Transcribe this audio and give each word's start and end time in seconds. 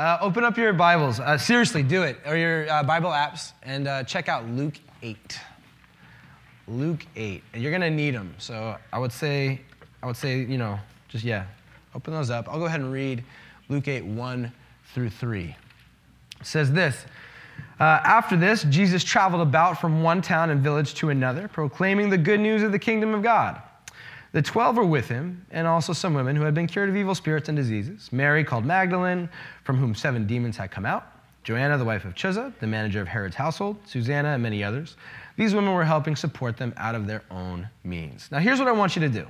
Uh, 0.00 0.16
open 0.22 0.44
up 0.44 0.56
your 0.56 0.72
Bibles. 0.72 1.20
Uh, 1.20 1.36
seriously, 1.36 1.82
do 1.82 2.04
it, 2.04 2.16
or 2.24 2.34
your 2.34 2.66
uh, 2.70 2.82
Bible 2.82 3.10
apps, 3.10 3.52
and 3.62 3.86
uh, 3.86 4.02
check 4.02 4.30
out 4.30 4.48
Luke 4.48 4.78
8. 5.02 5.38
Luke 6.66 7.04
8. 7.14 7.42
And 7.52 7.62
you're 7.62 7.70
going 7.70 7.82
to 7.82 7.90
need 7.90 8.14
them. 8.14 8.34
So 8.38 8.78
I 8.94 8.98
would 8.98 9.12
say, 9.12 9.60
I 10.02 10.06
would 10.06 10.16
say, 10.16 10.38
you 10.38 10.56
know, 10.56 10.80
just, 11.08 11.22
yeah, 11.22 11.44
open 11.94 12.14
those 12.14 12.30
up. 12.30 12.48
I'll 12.48 12.58
go 12.58 12.64
ahead 12.64 12.80
and 12.80 12.90
read 12.90 13.22
Luke 13.68 13.88
8, 13.88 14.06
1 14.06 14.50
through 14.94 15.10
3. 15.10 15.54
It 16.40 16.46
says 16.46 16.72
this 16.72 17.04
uh, 17.78 18.00
After 18.02 18.38
this, 18.38 18.62
Jesus 18.70 19.04
traveled 19.04 19.42
about 19.42 19.82
from 19.82 20.02
one 20.02 20.22
town 20.22 20.48
and 20.48 20.62
village 20.62 20.94
to 20.94 21.10
another, 21.10 21.46
proclaiming 21.46 22.08
the 22.08 22.16
good 22.16 22.40
news 22.40 22.62
of 22.62 22.72
the 22.72 22.78
kingdom 22.78 23.12
of 23.12 23.22
God. 23.22 23.60
The 24.32 24.42
twelve 24.42 24.76
were 24.76 24.84
with 24.84 25.08
him, 25.08 25.44
and 25.50 25.66
also 25.66 25.92
some 25.92 26.14
women 26.14 26.36
who 26.36 26.42
had 26.42 26.54
been 26.54 26.66
cured 26.66 26.88
of 26.88 26.96
evil 26.96 27.14
spirits 27.14 27.48
and 27.48 27.56
diseases 27.56 28.08
Mary, 28.12 28.44
called 28.44 28.64
Magdalene, 28.64 29.28
from 29.64 29.76
whom 29.76 29.94
seven 29.94 30.26
demons 30.26 30.56
had 30.56 30.70
come 30.70 30.86
out, 30.86 31.06
Joanna, 31.42 31.76
the 31.78 31.84
wife 31.84 32.04
of 32.04 32.14
Chuza, 32.14 32.52
the 32.60 32.66
manager 32.66 33.00
of 33.00 33.08
Herod's 33.08 33.34
household, 33.34 33.76
Susanna, 33.86 34.28
and 34.28 34.42
many 34.42 34.62
others. 34.62 34.96
These 35.36 35.54
women 35.54 35.74
were 35.74 35.84
helping 35.84 36.14
support 36.16 36.56
them 36.56 36.74
out 36.76 36.94
of 36.94 37.06
their 37.06 37.22
own 37.30 37.68
means. 37.82 38.28
Now, 38.30 38.38
here's 38.38 38.58
what 38.58 38.68
I 38.68 38.72
want 38.72 38.94
you 38.94 39.00
to 39.00 39.08
do. 39.08 39.26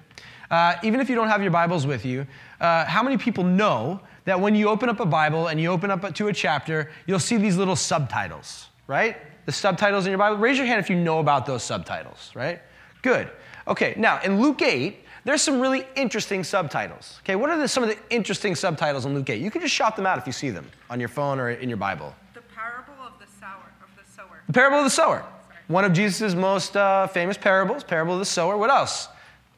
Uh, 0.51 0.75
even 0.83 1.01
if 1.01 1.09
you 1.09 1.15
don't 1.15 1.29
have 1.29 1.41
your 1.41 1.53
Bibles 1.53 1.87
with 1.87 2.05
you, 2.05 2.27
uh, 2.61 2.85
how 2.85 3.03
many 3.03 3.17
people 3.17 3.45
know 3.45 4.01
that 4.25 4.39
when 4.39 4.55
you 4.55 4.69
open 4.69 4.89
up 4.89 4.99
a 5.01 5.07
Bible 5.07 5.47
and 5.47 5.61
you 5.61 5.71
open 5.71 5.91
up 5.91 6.13
to 6.15 6.29
a 6.29 6.33
chapter, 6.33 6.91
you'll 7.07 7.21
see 7.21 7.37
these 7.37 7.57
little 7.57 7.77
subtitles, 7.77 8.69
right? 8.89 9.17
The 9.47 9.53
subtitles 9.53 10.05
in 10.05 10.11
your 10.11 10.19
Bible. 10.19 10.37
Raise 10.39 10.59
your 10.59 10.67
hand 10.67 10.81
if 10.81 10.91
you 10.91 10.97
know 10.97 11.21
about 11.21 11.47
those 11.47 11.63
subtitles, 11.63 12.33
right? 12.35 12.61
Good. 13.03 13.31
Okay, 13.69 13.95
now 13.97 14.21
in 14.23 14.41
Luke 14.41 14.63
8, 14.63 14.97
there's 15.25 15.43
some 15.43 15.61
really 15.61 15.87
interesting 15.97 16.43
subtitles. 16.45 17.19
Okay, 17.23 17.37
what 17.37 17.51
are 17.51 17.59
the, 17.59 17.69
some 17.69 17.83
of 17.83 17.89
the 17.89 17.99
interesting 18.09 18.55
subtitles 18.55 19.05
in 19.05 19.15
Luke 19.15 19.29
8? 19.29 19.41
You 19.41 19.51
can 19.51 19.61
just 19.61 19.75
shout 19.75 19.97
them 19.97 20.07
out 20.07 20.19
if 20.19 20.27
you 20.27 20.33
see 20.33 20.51
them 20.51 20.67
on 20.89 20.99
your 20.99 21.09
phone 21.09 21.39
or 21.39 21.51
in 21.51 21.69
your 21.69 21.77
Bible. 21.77 22.15
The 22.35 22.41
parable 22.41 22.95
of 23.03 23.13
the 23.19 23.27
sower 23.39 23.73
of 23.83 23.89
the 23.97 24.11
sower. 24.11 24.43
The 24.47 24.53
parable 24.53 24.79
of 24.79 24.85
the 24.85 24.91
sower. 24.91 25.25
One 25.69 25.85
of 25.85 25.93
Jesus' 25.93 26.35
most 26.35 26.77
uh, 26.77 27.07
famous 27.07 27.37
parables, 27.37 27.85
parable 27.85 28.15
of 28.15 28.19
the 28.19 28.25
sower. 28.25 28.57
What 28.57 28.71
else? 28.71 29.09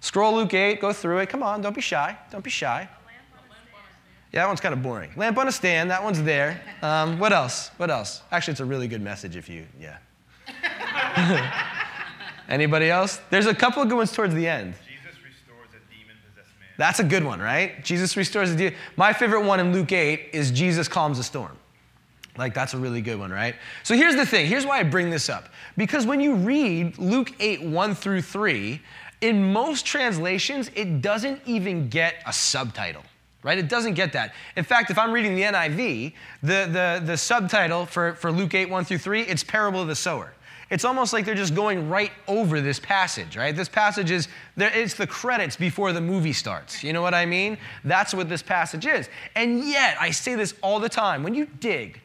Scroll 0.00 0.34
Luke 0.34 0.52
8, 0.52 0.80
go 0.80 0.92
through 0.92 1.18
it. 1.18 1.28
Come 1.28 1.42
on, 1.42 1.62
don't 1.62 1.74
be 1.74 1.80
shy. 1.80 2.18
Don't 2.30 2.44
be 2.44 2.50
shy. 2.50 2.88
Yeah, 4.32 4.40
that 4.40 4.46
one's 4.48 4.60
kind 4.60 4.72
of 4.72 4.82
boring. 4.82 5.12
Lamp 5.14 5.36
on 5.36 5.46
a 5.46 5.52
stand, 5.52 5.90
that 5.90 6.02
one's 6.02 6.22
there. 6.22 6.60
Um, 6.80 7.18
what 7.18 7.32
else? 7.34 7.70
What 7.76 7.90
else? 7.90 8.22
Actually, 8.32 8.52
it's 8.52 8.60
a 8.60 8.64
really 8.64 8.88
good 8.88 9.02
message 9.02 9.36
if 9.36 9.48
you, 9.48 9.66
yeah. 9.78 9.98
Anybody 12.52 12.90
else? 12.90 13.18
There's 13.30 13.46
a 13.46 13.54
couple 13.54 13.82
of 13.82 13.88
good 13.88 13.96
ones 13.96 14.12
towards 14.12 14.34
the 14.34 14.46
end. 14.46 14.74
Jesus 14.86 15.18
restores 15.24 15.68
a 15.70 15.80
demon 15.90 16.14
possessed 16.28 16.50
man. 16.60 16.68
That's 16.76 17.00
a 17.00 17.04
good 17.04 17.24
one, 17.24 17.40
right? 17.40 17.82
Jesus 17.82 18.14
restores 18.14 18.50
the 18.50 18.56
demon. 18.56 18.74
My 18.96 19.14
favorite 19.14 19.44
one 19.46 19.58
in 19.58 19.72
Luke 19.72 19.90
8 19.90 20.28
is 20.34 20.50
Jesus 20.50 20.86
calms 20.86 21.16
the 21.16 21.24
storm. 21.24 21.56
Like, 22.36 22.52
that's 22.52 22.74
a 22.74 22.78
really 22.78 23.00
good 23.00 23.18
one, 23.18 23.30
right? 23.30 23.54
So 23.84 23.94
here's 23.94 24.16
the 24.16 24.26
thing. 24.26 24.46
Here's 24.46 24.66
why 24.66 24.80
I 24.80 24.82
bring 24.82 25.08
this 25.08 25.30
up. 25.30 25.48
Because 25.78 26.06
when 26.06 26.20
you 26.20 26.34
read 26.34 26.98
Luke 26.98 27.32
8, 27.40 27.62
1 27.62 27.94
through 27.94 28.20
3, 28.20 28.80
in 29.22 29.52
most 29.52 29.86
translations, 29.86 30.70
it 30.74 31.00
doesn't 31.00 31.40
even 31.46 31.88
get 31.88 32.16
a 32.26 32.32
subtitle 32.34 33.02
right? 33.44 33.58
It 33.58 33.68
doesn't 33.68 33.94
get 33.94 34.12
that. 34.12 34.34
In 34.56 34.64
fact, 34.64 34.90
if 34.90 34.98
I'm 34.98 35.10
reading 35.10 35.34
the 35.34 35.42
NIV, 35.42 36.12
the, 36.42 36.68
the, 36.70 37.02
the 37.04 37.16
subtitle 37.16 37.86
for, 37.86 38.14
for 38.14 38.30
Luke 38.30 38.54
8, 38.54 38.70
1 38.70 38.84
through 38.84 38.98
3, 38.98 39.22
it's 39.22 39.42
Parable 39.42 39.82
of 39.82 39.88
the 39.88 39.96
Sower. 39.96 40.32
It's 40.72 40.86
almost 40.86 41.12
like 41.12 41.26
they're 41.26 41.34
just 41.34 41.54
going 41.54 41.90
right 41.90 42.12
over 42.26 42.62
this 42.62 42.80
passage, 42.80 43.36
right? 43.36 43.54
This 43.54 43.68
passage 43.68 44.10
is, 44.10 44.26
it's 44.56 44.94
the 44.94 45.06
credits 45.06 45.54
before 45.54 45.92
the 45.92 46.00
movie 46.00 46.32
starts. 46.32 46.82
You 46.82 46.94
know 46.94 47.02
what 47.02 47.12
I 47.12 47.26
mean? 47.26 47.58
That's 47.84 48.14
what 48.14 48.30
this 48.30 48.42
passage 48.42 48.86
is. 48.86 49.10
And 49.36 49.62
yet, 49.64 49.98
I 50.00 50.10
say 50.10 50.34
this 50.34 50.54
all 50.62 50.80
the 50.80 50.88
time 50.88 51.22
when 51.22 51.34
you 51.34 51.44
dig 51.60 52.00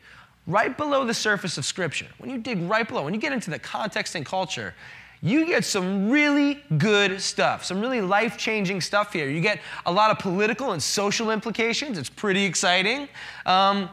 right 0.48 0.76
below 0.76 1.06
the 1.06 1.14
surface 1.14 1.58
of 1.58 1.64
Scripture, 1.64 2.08
when 2.18 2.30
you 2.30 2.40
dig 2.40 2.62
right 2.64 2.86
below, 2.86 3.06
when 3.06 3.14
you 3.14 3.22
get 3.22 3.32
into 3.32 3.50
the 3.50 3.60
context 3.60 4.16
and 4.16 4.26
culture, 4.26 4.76
you 5.22 5.45
get 5.45 5.64
some 5.64 6.10
really 6.10 6.62
good 6.77 7.22
stuff, 7.22 7.64
some 7.64 7.80
really 7.80 8.02
life 8.02 8.38
changing 8.38 8.82
stuff 8.82 9.14
here. 9.14 9.30
You 9.30 9.39
get 9.39 9.61
a 9.86 9.92
lot 9.92 10.11
of 10.11 10.20
political 10.20 10.73
and 10.73 10.83
social 10.83 11.32
implications. 11.32 11.98
It's 11.98 12.10
pretty 12.10 12.44
exciting. 12.44 13.08
Um, 13.45 13.89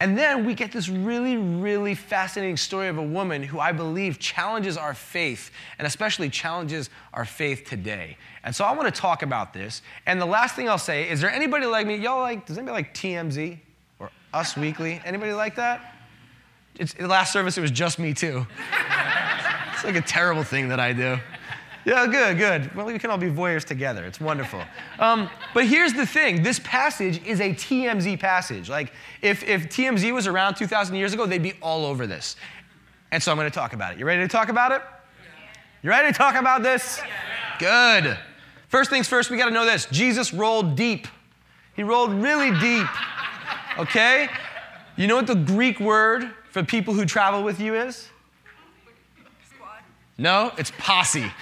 and 0.00 0.16
then 0.16 0.44
we 0.44 0.54
get 0.54 0.70
this 0.70 0.88
really, 0.88 1.36
really 1.36 1.94
fascinating 1.96 2.56
story 2.56 2.86
of 2.86 2.98
a 2.98 3.02
woman 3.02 3.42
who 3.42 3.58
I 3.58 3.72
believe 3.72 4.20
challenges 4.20 4.76
our 4.76 4.94
faith, 4.94 5.50
and 5.76 5.86
especially 5.86 6.30
challenges 6.30 6.88
our 7.12 7.24
faith 7.24 7.64
today. 7.64 8.16
And 8.44 8.54
so 8.54 8.64
I 8.64 8.72
want 8.72 8.92
to 8.94 9.00
talk 9.00 9.22
about 9.22 9.52
this. 9.52 9.82
And 10.06 10.20
the 10.20 10.26
last 10.26 10.54
thing 10.54 10.68
I'll 10.68 10.78
say 10.78 11.10
is 11.10 11.20
there 11.20 11.30
anybody 11.30 11.66
like 11.66 11.86
me? 11.86 11.96
Y'all 11.96 12.20
like, 12.20 12.46
does 12.46 12.58
anybody 12.58 12.84
like 12.84 12.94
TMZ 12.94 13.58
or 13.98 14.10
Us 14.32 14.56
Weekly? 14.56 15.00
Anybody 15.04 15.32
like 15.32 15.56
that? 15.56 15.96
It's, 16.76 16.94
the 16.94 17.08
last 17.08 17.32
service, 17.32 17.58
it 17.58 17.60
was 17.60 17.72
just 17.72 17.98
me 17.98 18.14
too. 18.14 18.46
It's 19.78 19.84
like 19.84 19.94
a 19.94 20.00
terrible 20.00 20.42
thing 20.42 20.70
that 20.70 20.80
I 20.80 20.92
do. 20.92 21.18
Yeah, 21.88 22.06
good, 22.06 22.36
good. 22.36 22.74
Well, 22.76 22.84
we 22.84 22.98
can 22.98 23.08
all 23.10 23.16
be 23.16 23.30
voyeurs 23.30 23.64
together. 23.64 24.04
It's 24.04 24.20
wonderful. 24.20 24.62
Um, 24.98 25.30
but 25.54 25.64
here's 25.64 25.94
the 25.94 26.04
thing 26.04 26.42
this 26.42 26.60
passage 26.62 27.24
is 27.26 27.40
a 27.40 27.54
TMZ 27.54 28.20
passage. 28.20 28.68
Like, 28.68 28.92
if, 29.22 29.42
if 29.42 29.70
TMZ 29.70 30.12
was 30.12 30.26
around 30.26 30.56
2,000 30.56 30.94
years 30.96 31.14
ago, 31.14 31.24
they'd 31.24 31.42
be 31.42 31.54
all 31.62 31.86
over 31.86 32.06
this. 32.06 32.36
And 33.10 33.22
so 33.22 33.32
I'm 33.32 33.38
going 33.38 33.50
to 33.50 33.54
talk 33.54 33.72
about 33.72 33.94
it. 33.94 33.98
You 33.98 34.04
ready 34.04 34.20
to 34.20 34.28
talk 34.28 34.50
about 34.50 34.72
it? 34.72 34.82
You 35.82 35.88
ready 35.88 36.12
to 36.12 36.12
talk 36.12 36.34
about 36.34 36.62
this? 36.62 37.00
Good. 37.58 38.18
First 38.68 38.90
things 38.90 39.08
first, 39.08 39.30
we 39.30 39.38
got 39.38 39.46
to 39.46 39.50
know 39.50 39.64
this 39.64 39.86
Jesus 39.86 40.34
rolled 40.34 40.76
deep. 40.76 41.08
He 41.74 41.84
rolled 41.84 42.12
really 42.12 42.50
deep. 42.60 42.86
Okay? 43.78 44.28
You 44.98 45.06
know 45.06 45.16
what 45.16 45.26
the 45.26 45.36
Greek 45.36 45.80
word 45.80 46.32
for 46.50 46.62
people 46.62 46.92
who 46.92 47.06
travel 47.06 47.42
with 47.42 47.60
you 47.60 47.74
is? 47.74 48.10
Squad. 49.48 49.78
No, 50.18 50.52
it's 50.58 50.72
posse. 50.76 51.32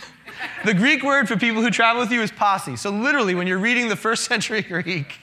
The 0.65 0.75
Greek 0.75 1.03
word 1.03 1.29
for 1.29 1.37
people 1.37 1.63
who 1.63 1.71
travel 1.71 2.03
with 2.03 2.11
you 2.11 2.23
is 2.23 2.31
posse. 2.31 2.77
So, 2.77 2.91
literally, 2.91 3.35
when 3.35 3.47
you're 3.47 3.59
reading 3.59 3.89
the 3.89 3.97
first 3.97 4.25
century 4.29 4.63
Greek, 4.63 5.19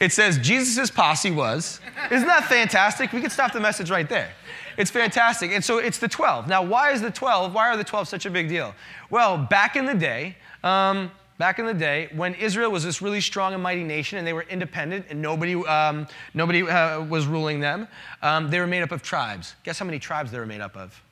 it 0.00 0.12
says 0.12 0.38
Jesus' 0.38 0.90
posse 0.90 1.30
was. 1.30 1.80
Isn't 2.10 2.26
that 2.26 2.44
fantastic? 2.44 3.12
We 3.12 3.20
could 3.20 3.32
stop 3.32 3.52
the 3.52 3.60
message 3.60 3.90
right 3.90 4.08
there. 4.08 4.30
It's 4.76 4.90
fantastic. 4.90 5.50
And 5.52 5.62
so 5.62 5.76
it's 5.76 5.98
the 5.98 6.08
12. 6.08 6.48
Now, 6.48 6.62
why 6.62 6.92
is 6.92 7.02
the 7.02 7.10
12? 7.10 7.52
Why 7.52 7.68
are 7.68 7.76
the 7.76 7.84
12 7.84 8.08
such 8.08 8.24
a 8.24 8.30
big 8.30 8.48
deal? 8.48 8.74
Well, 9.10 9.36
back 9.36 9.76
in 9.76 9.84
the 9.84 9.94
day, 9.94 10.36
um, 10.64 11.10
back 11.36 11.58
in 11.58 11.66
the 11.66 11.74
day 11.74 12.08
when 12.14 12.34
Israel 12.34 12.70
was 12.70 12.84
this 12.84 13.02
really 13.02 13.20
strong 13.20 13.52
and 13.52 13.62
mighty 13.62 13.84
nation 13.84 14.18
and 14.18 14.26
they 14.26 14.32
were 14.32 14.46
independent 14.48 15.06
and 15.10 15.20
nobody, 15.20 15.54
um, 15.66 16.06
nobody 16.32 16.62
uh, 16.62 17.04
was 17.04 17.26
ruling 17.26 17.60
them, 17.60 17.88
um, 18.22 18.50
they 18.50 18.58
were 18.58 18.66
made 18.66 18.82
up 18.82 18.92
of 18.92 19.02
tribes. 19.02 19.54
Guess 19.64 19.78
how 19.78 19.84
many 19.84 19.98
tribes 19.98 20.30
they 20.30 20.38
were 20.38 20.46
made 20.46 20.62
up 20.62 20.76
of? 20.76 21.02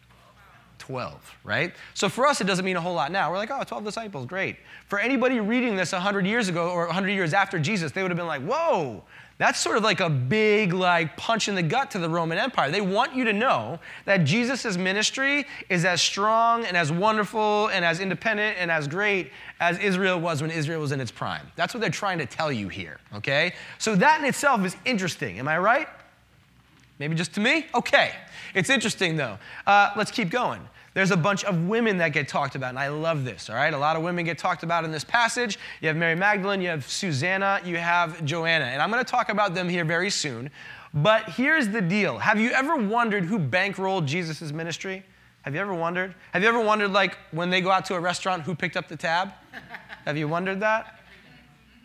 12, 0.89 1.37
right? 1.45 1.75
So 1.93 2.09
for 2.09 2.27
us, 2.27 2.41
it 2.41 2.45
doesn't 2.45 2.65
mean 2.65 2.77
a 2.77 2.81
whole 2.81 2.95
lot 2.95 3.13
now. 3.13 3.31
We're 3.31 3.37
like, 3.37 3.51
oh, 3.51 3.63
12 3.63 3.85
disciples, 3.85 4.25
great. 4.25 4.57
For 4.87 4.99
anybody 4.99 5.39
reading 5.39 5.77
this 5.77 5.93
100 5.93 6.25
years 6.25 6.49
ago 6.49 6.71
or 6.71 6.87
100 6.87 7.11
years 7.11 7.35
after 7.35 7.59
Jesus, 7.59 7.93
they 7.93 8.01
would 8.01 8.11
have 8.11 8.17
been 8.17 8.27
like, 8.27 8.41
whoa, 8.41 9.05
that's 9.37 9.61
sort 9.61 9.77
of 9.77 9.83
like 9.83 10.01
a 10.01 10.09
big 10.09 10.73
like 10.73 11.15
punch 11.19 11.47
in 11.47 11.55
the 11.55 11.63
gut 11.63 11.91
to 11.91 11.99
the 11.99 12.09
Roman 12.09 12.39
Empire. 12.39 12.71
They 12.71 12.81
want 12.81 13.15
you 13.15 13.25
to 13.25 13.35
know 13.35 13.79
that 14.07 14.25
Jesus' 14.25 14.79
ministry 14.79 15.45
is 15.69 15.85
as 15.85 16.01
strong 16.01 16.65
and 16.65 16.75
as 16.75 16.91
wonderful 16.91 17.69
and 17.69 17.85
as 17.85 18.01
independent 18.01 18.57
and 18.59 18.71
as 18.71 18.89
great 18.89 19.31
as 19.61 19.79
Israel 19.81 20.19
was 20.19 20.41
when 20.41 20.51
Israel 20.51 20.81
was 20.81 20.93
in 20.93 21.03
its 21.03 21.11
prime. 21.11 21.47
That's 21.55 21.75
what 21.75 21.83
they're 21.83 21.91
trying 21.91 22.17
to 22.19 22.27
tell 22.27 22.51
you 22.51 22.69
here, 22.69 22.99
okay? 23.15 23.53
So 23.77 23.95
that 23.97 24.21
in 24.21 24.27
itself 24.27 24.65
is 24.65 24.75
interesting. 24.87 25.39
Am 25.39 25.49
I 25.49 25.59
right? 25.59 25.89
Maybe 26.99 27.15
just 27.15 27.35
to 27.35 27.41
me? 27.41 27.67
Okay. 27.75 28.13
It's 28.55 28.71
interesting 28.71 29.17
though. 29.17 29.39
Uh, 29.67 29.91
let's 29.97 30.11
keep 30.11 30.31
going 30.31 30.67
there's 30.95 31.11
a 31.11 31.17
bunch 31.17 31.45
of 31.45 31.69
women 31.69 31.99
that 31.99 32.09
get 32.09 32.29
talked 32.29 32.55
about, 32.55 32.71
and 32.71 32.79
I 32.79 32.89
love 32.89 33.25
this, 33.25 33.51
all 33.51 33.57
right? 33.57 33.73
A 33.73 33.79
lot 33.79 33.97
of 33.97 34.03
women 34.03 34.25
get 34.25 34.39
talked 34.39 34.63
about 34.63 34.85
in 34.85 34.91
this 34.91 35.05
passage. 35.05 35.59
You 35.81 35.89
have 35.89 35.97
Mary 35.97 36.15
Magdalene, 36.15 36.61
you 36.61 36.69
have 36.69 36.89
Susanna, 36.89 37.61
you 37.65 37.77
have 37.77 38.25
Joanna, 38.25 38.67
and 38.67 38.81
I'm 38.81 38.91
going 38.91 39.05
to 39.05 39.11
talk 39.11 39.29
about 39.29 39.55
them 39.55 39.69
here 39.69 39.85
very 39.85 40.11
soon. 40.11 40.51
But 40.95 41.31
here's 41.31 41.69
the 41.69 41.81
deal 41.81 42.19
Have 42.19 42.41
you 42.41 42.51
ever 42.51 42.77
wondered 42.77 43.25
who 43.25 43.39
bankrolled 43.39 44.07
Jesus' 44.07 44.53
ministry? 44.53 45.05
Have 45.43 45.55
you 45.55 45.61
ever 45.61 45.75
wondered? 45.75 46.15
Have 46.33 46.43
you 46.43 46.49
ever 46.49 46.61
wondered, 46.61 46.93
like, 46.93 47.17
when 47.31 47.49
they 47.49 47.61
go 47.61 47.71
out 47.71 47.85
to 47.87 47.95
a 47.95 48.01
restaurant, 48.01 48.43
who 48.43 48.55
picked 48.55 48.77
up 48.77 48.89
the 48.89 48.97
tab? 48.97 49.33
Have 50.05 50.17
you 50.17 50.29
wondered 50.29 50.61
that? 50.61 50.99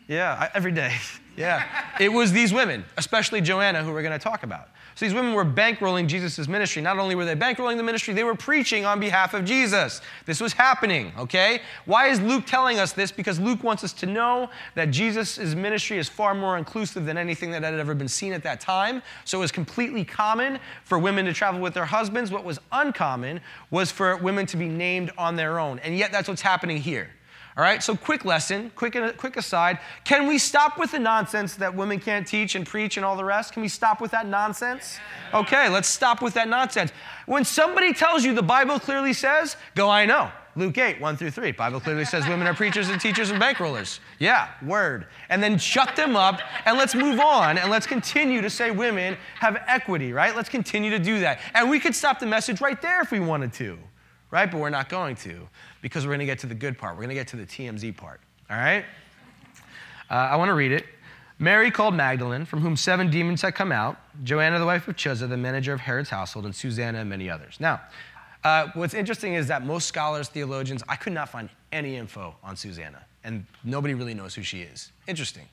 Yeah, 0.08 0.50
every 0.54 0.72
day. 0.72 0.96
Yeah. 1.36 1.66
It 2.00 2.10
was 2.10 2.32
these 2.32 2.54
women, 2.54 2.86
especially 2.96 3.42
Joanna, 3.42 3.84
who 3.84 3.92
we're 3.92 4.04
going 4.04 4.14
to 4.14 4.24
talk 4.24 4.44
about. 4.44 4.70
So 4.95 5.06
these 5.06 5.13
women 5.13 5.34
were 5.34 5.45
bankrolling 5.45 6.07
Jesus' 6.07 6.48
ministry. 6.48 6.81
Not 6.81 7.00
only 7.00 7.16
were 7.16 7.25
they 7.25 7.36
bankrolling 7.36 7.78
the 7.78 7.84
ministry, 7.84 8.13
they 8.13 8.24
were 8.24 8.36
preaching 8.36 8.86
on 8.86 9.00
behalf 9.00 9.34
of 9.34 9.44
Jesus. 9.44 10.01
This 10.25 10.40
was 10.40 10.54
happening, 10.54 11.12
okay? 11.18 11.62
Why 11.86 12.07
is 12.10 12.19
Luke 12.22 12.45
telling 12.45 12.78
us 12.78 12.94
this? 12.94 13.12
Because 13.12 13.40
Luke 13.40 13.63
wants 13.63 13.84
us 13.84 13.94
to 13.94 14.06
know 14.06 14.50
that 14.75 14.92
Jesus' 14.92 15.56
ministry 15.56 15.98
is 15.98 16.07
far 16.07 16.36
more 16.36 16.57
inclusive 16.57 17.06
than 17.06 17.18
anything 17.18 17.50
that 17.51 17.63
had 17.63 17.74
ever 17.74 17.95
been 17.95 18.07
seen 18.07 18.34
at 18.34 18.44
that 18.44 18.62
time. 18.62 19.01
So 19.25 19.40
it 19.40 19.42
was 19.42 19.51
completely 19.51 20.06
common 20.06 20.60
for 20.84 21.00
women 21.00 21.25
to 21.25 21.34
travel 21.34 21.60
with 21.60 21.74
their 21.74 21.86
husbands. 21.86 22.31
What 22.31 22.44
was 22.44 22.60
uncommon 22.72 23.42
was 23.72 23.92
for 23.92 24.18
women 24.18 24.46
to 24.48 24.57
be 24.57 24.68
named 24.68 25.12
on 25.18 25.36
their 25.36 25.60
own. 25.60 25.80
And 25.80 25.98
yet 25.98 26.12
that's 26.12 26.28
what's 26.28 26.42
happening 26.42 26.78
here. 26.78 27.10
All 27.56 27.64
right, 27.64 27.84
so 27.84 27.96
quick 27.96 28.26
lesson, 28.26 28.72
quick, 28.76 28.96
uh, 28.96 29.12
quick 29.12 29.38
aside. 29.38 29.78
Can 30.06 30.26
we 30.26 30.40
stop 30.40 30.80
with 30.80 30.92
the 30.92 30.98
nonsense 30.98 31.54
that 31.56 31.76
women 31.76 32.00
can't 32.00 32.26
teach 32.26 32.56
and 32.56 32.66
preach 32.66 32.98
and 32.98 33.06
all 33.06 33.16
the 33.16 33.24
rest? 33.24 33.54
Can 33.54 33.62
we 33.62 33.68
stop 33.68 34.02
with 34.02 34.10
that 34.10 34.26
nonsense? 34.26 34.98
Okay, 35.36 35.70
let's 35.70 35.88
stop 35.88 36.24
with 36.24 36.34
that 36.34 36.48
nonsense. 36.48 36.92
When 37.28 37.46
somebody 37.46 37.94
tells 37.94 38.26
you 38.26 38.34
the 38.34 38.42
Bible 38.42 38.80
clearly 38.80 39.14
says, 39.14 39.56
go, 39.76 39.88
I 39.88 40.06
know. 40.08 40.32
Luke 40.56 40.78
8, 40.78 41.00
1 41.00 41.18
through 41.18 41.32
3. 41.32 41.52
Bible 41.52 41.80
clearly 41.80 42.06
says 42.06 42.28
women 42.28 42.48
are 42.48 42.54
preachers 42.56 42.90
and 42.90 43.00
teachers 43.00 43.30
and 43.30 43.42
bankrollers. 43.42 44.00
Yeah, 44.18 44.50
word. 44.64 45.08
And 45.30 45.42
then 45.42 45.60
shut 45.60 45.96
them 45.96 46.16
up 46.16 46.42
and 46.66 46.78
let's 46.78 46.96
move 46.96 47.20
on 47.20 47.60
and 47.60 47.70
let's 47.70 47.88
continue 47.88 48.42
to 48.42 48.50
say 48.50 48.72
women 48.72 49.16
have 49.40 49.64
equity, 49.68 50.12
right? 50.12 50.36
Let's 50.36 50.50
continue 50.50 50.90
to 50.92 51.00
do 51.00 51.20
that. 51.20 51.40
And 51.54 51.70
we 51.70 51.80
could 51.80 51.96
stop 51.96 52.20
the 52.20 52.26
message 52.26 52.62
right 52.62 52.80
there 52.82 53.02
if 53.02 53.12
we 53.12 53.20
wanted 53.20 53.54
to, 53.54 53.78
right? 54.30 54.50
But 54.50 54.60
we're 54.60 54.70
not 54.70 54.90
going 54.90 55.16
to 55.18 55.48
because 55.84 56.06
we're 56.06 56.12
going 56.12 56.20
to 56.20 56.26
get 56.26 56.40
to 56.40 56.48
the 56.48 56.56
good 56.56 56.78
part. 56.78 56.96
We're 56.96 57.04
going 57.04 57.10
to 57.10 57.16
get 57.16 57.28
to 57.28 57.36
the 57.36 57.46
TMZ 57.46 57.96
part, 57.98 58.22
all 58.50 58.56
right? 58.56 58.86
Uh, 60.10 60.14
I 60.14 60.38
want 60.38 60.48
to 60.48 60.54
read 60.54 60.72
it. 60.72 60.86
Mary 61.40 61.70
called 61.70 61.94
Magdalene, 61.94 62.46
from 62.46 62.62
whom 62.62 62.78
seven 62.78 63.12
demons 63.12 63.42
had 63.42 63.54
come 63.54 63.72
out, 63.72 63.98
Joanna, 64.24 64.60
the 64.60 64.66
wife 64.66 64.88
of 64.88 64.96
Chuza, 64.96 65.28
the 65.28 65.36
manager 65.36 65.74
of 65.74 65.82
Herod's 65.82 66.10
household, 66.10 66.46
and 66.46 66.56
Susanna, 66.56 67.00
and 67.00 67.10
many 67.10 67.30
others. 67.30 67.58
Now, 67.60 67.82
uh, 68.46 68.70
what's 68.76 68.94
interesting 68.94 69.34
is 69.34 69.48
that 69.48 69.66
most 69.66 69.86
scholars, 69.86 70.30
theologians, 70.30 70.84
I 70.88 70.96
could 70.96 71.12
not 71.12 71.28
find 71.28 71.50
any 71.74 71.98
info 71.98 72.34
on 72.42 72.56
Susanna, 72.56 73.04
and 73.26 73.46
nobody 73.66 73.94
really 73.94 74.14
knows 74.14 74.34
who 74.34 74.42
she 74.42 74.62
is. 74.62 74.92
Interesting. 75.06 75.48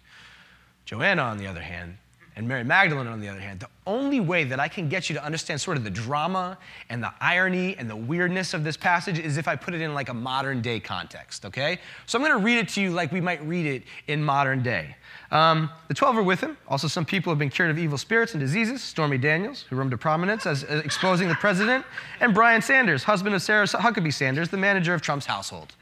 Joanna, 0.84 1.22
on 1.22 1.38
the 1.38 1.46
other 1.48 1.60
hand, 1.60 1.96
and 2.40 2.48
Mary 2.48 2.64
Magdalene, 2.64 3.06
on 3.06 3.20
the 3.20 3.28
other 3.28 3.38
hand, 3.38 3.60
the 3.60 3.68
only 3.86 4.18
way 4.18 4.44
that 4.44 4.58
I 4.58 4.66
can 4.66 4.88
get 4.88 5.10
you 5.10 5.14
to 5.14 5.22
understand 5.22 5.60
sort 5.60 5.76
of 5.76 5.84
the 5.84 5.90
drama 5.90 6.56
and 6.88 7.02
the 7.02 7.12
irony 7.20 7.76
and 7.76 7.88
the 7.88 7.94
weirdness 7.94 8.54
of 8.54 8.64
this 8.64 8.78
passage 8.78 9.18
is 9.18 9.36
if 9.36 9.46
I 9.46 9.56
put 9.56 9.74
it 9.74 9.82
in 9.82 9.92
like 9.92 10.08
a 10.08 10.14
modern 10.14 10.62
day 10.62 10.80
context, 10.80 11.44
okay? 11.44 11.78
So 12.06 12.18
I'm 12.18 12.24
going 12.24 12.36
to 12.36 12.42
read 12.42 12.56
it 12.56 12.70
to 12.70 12.80
you 12.80 12.92
like 12.92 13.12
we 13.12 13.20
might 13.20 13.46
read 13.46 13.66
it 13.66 13.82
in 14.06 14.24
modern 14.24 14.62
day. 14.62 14.96
Um, 15.30 15.68
the 15.88 15.92
12 15.94 16.16
are 16.16 16.22
with 16.22 16.40
him. 16.40 16.56
Also, 16.66 16.88
some 16.88 17.04
people 17.04 17.30
have 17.30 17.38
been 17.38 17.50
cured 17.50 17.70
of 17.70 17.78
evil 17.78 17.98
spirits 17.98 18.32
and 18.32 18.40
diseases. 18.40 18.82
Stormy 18.82 19.18
Daniels, 19.18 19.66
who 19.68 19.76
rose 19.76 19.90
to 19.90 19.98
prominence 19.98 20.46
as 20.46 20.64
uh, 20.64 20.80
exposing 20.82 21.28
the 21.28 21.34
president, 21.34 21.84
and 22.20 22.32
Bryan 22.32 22.62
Sanders, 22.62 23.04
husband 23.04 23.34
of 23.34 23.42
Sarah 23.42 23.66
Huckabee 23.66 24.14
Sanders, 24.14 24.48
the 24.48 24.56
manager 24.56 24.94
of 24.94 25.02
Trump's 25.02 25.26
household. 25.26 25.74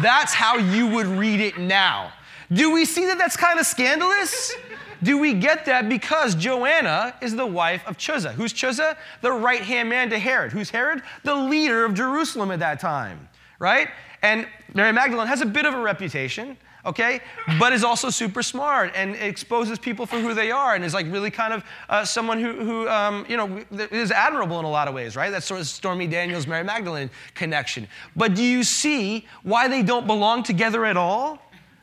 That's 0.00 0.32
how 0.32 0.56
you 0.56 0.86
would 0.86 1.06
read 1.06 1.40
it 1.40 1.58
now. 1.58 2.14
Do 2.50 2.72
we 2.72 2.86
see 2.86 3.04
that 3.04 3.18
that's 3.18 3.36
kind 3.36 3.60
of 3.60 3.66
scandalous? 3.66 4.54
Do 5.02 5.18
we 5.18 5.34
get 5.34 5.64
that 5.66 5.88
because 5.88 6.34
Joanna 6.34 7.14
is 7.20 7.34
the 7.34 7.46
wife 7.46 7.82
of 7.86 7.96
Chuza? 7.96 8.32
Who's 8.32 8.52
Chuza? 8.52 8.96
The 9.22 9.32
right 9.32 9.62
hand 9.62 9.88
man 9.88 10.10
to 10.10 10.18
Herod. 10.18 10.52
Who's 10.52 10.70
Herod? 10.70 11.02
The 11.24 11.34
leader 11.34 11.84
of 11.84 11.94
Jerusalem 11.94 12.50
at 12.50 12.58
that 12.58 12.80
time, 12.80 13.28
right? 13.58 13.88
And 14.22 14.46
Mary 14.74 14.92
Magdalene 14.92 15.26
has 15.26 15.40
a 15.40 15.46
bit 15.46 15.66
of 15.66 15.74
a 15.74 15.80
reputation 15.80 16.56
okay? 16.84 17.20
But 17.58 17.72
is 17.72 17.84
also 17.84 18.10
super 18.10 18.42
smart 18.42 18.92
and 18.94 19.14
exposes 19.16 19.78
people 19.78 20.06
for 20.06 20.18
who 20.18 20.34
they 20.34 20.50
are 20.50 20.74
and 20.74 20.84
is 20.84 20.94
like 20.94 21.06
really 21.10 21.30
kind 21.30 21.52
of 21.52 21.64
uh, 21.88 22.04
someone 22.04 22.40
who, 22.40 22.52
who 22.52 22.88
um, 22.88 23.24
you 23.28 23.36
know, 23.36 23.64
is 23.90 24.10
admirable 24.10 24.58
in 24.58 24.64
a 24.64 24.70
lot 24.70 24.88
of 24.88 24.94
ways, 24.94 25.16
right? 25.16 25.30
That's 25.30 25.46
sort 25.46 25.60
of 25.60 25.66
Stormy 25.66 26.06
Daniels, 26.06 26.46
Mary 26.46 26.64
Magdalene 26.64 27.10
connection. 27.34 27.86
But 28.16 28.34
do 28.34 28.42
you 28.42 28.64
see 28.64 29.26
why 29.42 29.68
they 29.68 29.82
don't 29.82 30.06
belong 30.06 30.42
together 30.42 30.84
at 30.84 30.96
all? 30.96 31.38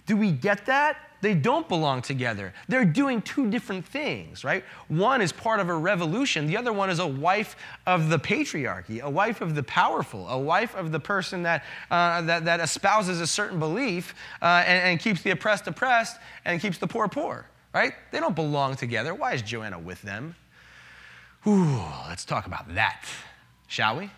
Do 0.06 0.16
we 0.16 0.32
get 0.32 0.66
that? 0.68 0.98
They 1.22 1.34
don't 1.34 1.68
belong 1.68 2.02
together. 2.02 2.54
They're 2.68 2.86
doing 2.86 3.22
two 3.22 3.50
different 3.50 3.86
things, 3.86 4.44
right? 4.44 4.64
One 4.88 5.22
is 5.22 5.32
part 5.32 5.60
of 5.60 5.70
a 5.70 5.76
revolution, 5.76 6.48
the 6.48 6.58
other 6.58 6.74
one 6.74 6.90
is 6.90 7.00
a 7.00 7.08
wife 7.08 7.56
of 7.86 8.10
the 8.10 8.20
patriarchy, 8.20 9.02
a 9.02 9.10
wife 9.10 9.42
of 9.42 9.56
the 9.56 9.64
powerful, 9.64 10.28
a 10.30 10.38
wife 10.38 10.76
of 10.76 10.92
the 10.92 11.00
person 11.00 11.44
that, 11.44 11.64
uh, 11.90 12.22
that, 12.24 12.46
that, 12.46 12.60
espouses 12.60 13.22
a 13.22 13.28
certain 13.28 13.60
belief 13.60 14.14
uh, 14.42 14.64
and, 14.66 14.84
and 14.84 15.00
keeps 15.00 15.22
the 15.22 15.32
oppressed 15.32 15.68
oppressed 15.68 16.18
and 16.46 16.62
keeps 16.62 16.78
the 16.78 16.88
poor 16.88 17.08
poor, 17.08 17.48
right? 17.74 17.94
They 18.12 18.20
don't 18.20 18.36
belong 18.36 18.76
together. 18.76 19.14
Why 19.14 19.34
is 19.34 19.42
Joanna 19.42 19.80
with 19.80 20.02
them? 20.02 20.36
Ooh, 21.46 21.82
let's 22.08 22.26
talk 22.26 22.46
about 22.46 22.76
that, 22.76 23.06
shall 23.68 23.98
we? 23.98 24.12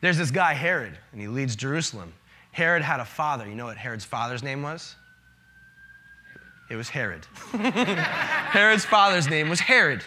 There's 0.00 0.18
this 0.18 0.30
guy, 0.30 0.54
Herod, 0.54 0.96
and 1.12 1.20
he 1.20 1.26
leads 1.26 1.56
Jerusalem. 1.56 2.12
Herod 2.52 2.82
had 2.82 3.00
a 3.00 3.04
father. 3.04 3.48
You 3.48 3.54
know 3.54 3.66
what 3.66 3.76
Herod's 3.76 4.04
father's 4.04 4.42
name 4.42 4.62
was? 4.62 4.94
It 6.68 6.76
was 6.76 6.88
Herod. 6.88 7.26
Herod's 7.52 8.84
father's 8.84 9.28
name 9.28 9.48
was 9.48 9.60
Herod. 9.60 10.02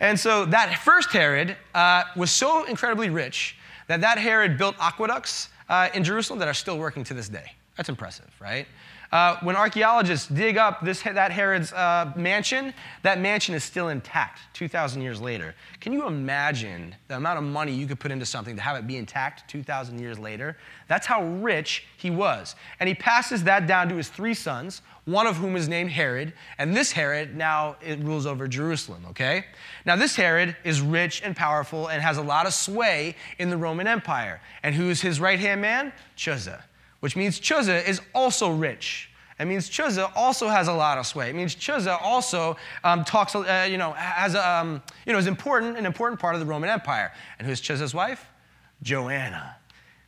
And 0.00 0.18
so 0.18 0.44
that 0.46 0.78
first 0.84 1.10
Herod 1.10 1.56
uh, 1.74 2.04
was 2.16 2.30
so 2.30 2.64
incredibly 2.64 3.10
rich 3.10 3.56
that 3.88 4.00
that 4.00 4.18
Herod 4.18 4.58
built 4.58 4.74
aqueducts 4.78 5.48
uh, 5.68 5.88
in 5.94 6.04
Jerusalem 6.04 6.38
that 6.38 6.48
are 6.48 6.54
still 6.54 6.78
working 6.78 7.04
to 7.04 7.14
this 7.14 7.28
day. 7.28 7.52
That's 7.76 7.88
impressive, 7.88 8.30
right? 8.40 8.66
Uh, 9.12 9.36
when 9.42 9.56
archaeologists 9.56 10.26
dig 10.28 10.56
up 10.56 10.84
this, 10.84 11.02
that 11.02 11.30
Herod's 11.30 11.72
uh, 11.72 12.12
mansion, 12.16 12.74
that 13.02 13.20
mansion 13.20 13.54
is 13.54 13.62
still 13.62 13.88
intact 13.88 14.40
2,000 14.54 15.00
years 15.00 15.20
later. 15.20 15.54
Can 15.80 15.92
you 15.92 16.06
imagine 16.06 16.94
the 17.08 17.16
amount 17.16 17.38
of 17.38 17.44
money 17.44 17.72
you 17.72 17.86
could 17.86 18.00
put 18.00 18.10
into 18.10 18.26
something 18.26 18.56
to 18.56 18.62
have 18.62 18.76
it 18.76 18.86
be 18.86 18.96
intact 18.96 19.48
2,000 19.50 19.98
years 19.98 20.18
later? 20.18 20.56
That's 20.88 21.06
how 21.06 21.24
rich 21.24 21.84
he 21.96 22.10
was. 22.10 22.56
And 22.80 22.88
he 22.88 22.94
passes 22.94 23.44
that 23.44 23.66
down 23.66 23.88
to 23.90 23.96
his 23.96 24.08
three 24.08 24.34
sons, 24.34 24.82
one 25.04 25.28
of 25.28 25.36
whom 25.36 25.54
is 25.54 25.68
named 25.68 25.90
Herod, 25.90 26.32
and 26.58 26.76
this 26.76 26.90
Herod 26.90 27.36
now 27.36 27.76
rules 28.00 28.26
over 28.26 28.48
Jerusalem, 28.48 29.04
okay? 29.10 29.44
Now, 29.84 29.94
this 29.94 30.16
Herod 30.16 30.56
is 30.64 30.80
rich 30.80 31.22
and 31.22 31.36
powerful 31.36 31.86
and 31.88 32.02
has 32.02 32.18
a 32.18 32.22
lot 32.22 32.46
of 32.46 32.52
sway 32.52 33.14
in 33.38 33.50
the 33.50 33.56
Roman 33.56 33.86
Empire. 33.86 34.40
And 34.64 34.74
who's 34.74 35.00
his 35.00 35.20
right 35.20 35.38
hand 35.38 35.60
man? 35.60 35.92
Chuza 36.16 36.62
which 37.00 37.16
means 37.16 37.40
Chuza 37.40 37.86
is 37.86 38.00
also 38.14 38.50
rich. 38.50 39.10
It 39.38 39.44
means 39.44 39.68
Chuza 39.68 40.10
also 40.16 40.48
has 40.48 40.68
a 40.68 40.72
lot 40.72 40.96
of 40.96 41.06
sway. 41.06 41.28
It 41.28 41.34
means 41.34 41.54
Chuza 41.54 42.00
also 42.00 42.56
um, 42.84 43.04
talks, 43.04 43.34
uh, 43.34 43.68
you 43.70 43.76
know, 43.76 43.92
has 43.92 44.34
a, 44.34 44.48
um, 44.48 44.82
you 45.06 45.12
know, 45.12 45.18
is 45.18 45.26
important, 45.26 45.76
an 45.76 45.84
important 45.84 46.20
part 46.20 46.34
of 46.34 46.40
the 46.40 46.46
Roman 46.46 46.70
Empire. 46.70 47.12
And 47.38 47.46
who's 47.46 47.60
Chuza's 47.60 47.92
wife? 47.92 48.26
Joanna, 48.82 49.56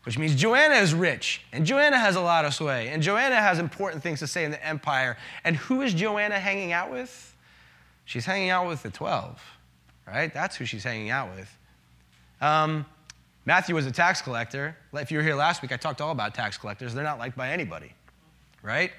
which 0.05 0.19
means 0.19 0.35
Joanna 0.35 0.77
is 0.77 0.95
rich, 0.95 1.43
and 1.53 1.67
Joanna 1.67 1.99
has 1.99 2.17
a 2.17 2.21
lot 2.21 2.45
of 2.45 2.55
sway, 2.55 2.89
and 2.89 3.03
Joanna 3.03 3.37
has 3.37 3.59
important 3.59 4.03
things 4.03 4.19
to 4.21 4.27
say 4.27 4.45
in 4.45 4.51
the 4.51 4.67
empire. 4.67 5.17
And 5.45 5.57
who 5.57 5.83
is 5.83 5.95
Joanna 5.95 6.39
hanging 6.39 6.73
out 6.73 6.91
with? 6.91 7.35
She's 8.05 8.25
hanging 8.25 8.51
out 8.51 8.67
with 8.67 8.83
the 8.83 8.91
12, 8.91 9.41
right? 10.07 10.33
That's 10.33 10.57
who 10.57 10.65
she's 10.65 10.85
hanging 10.85 11.11
out 11.11 11.35
with. 11.35 11.59
Um, 12.41 12.87
Matthew 13.49 13.75
was 13.75 13.87
a 13.87 13.91
tax 13.91 14.21
collector. 14.21 14.77
If 14.93 15.11
you 15.11 15.17
were 15.17 15.25
here 15.25 15.35
last 15.35 15.63
week, 15.63 15.73
I 15.73 15.79
talked 15.79 16.03
all 16.03 16.11
about 16.11 16.35
tax 16.35 16.59
collectors. 16.59 16.93
They're 16.93 17.03
not 17.03 17.19
liked 17.19 17.35
by 17.35 17.49
anybody, 17.49 17.95
right? 18.63 18.93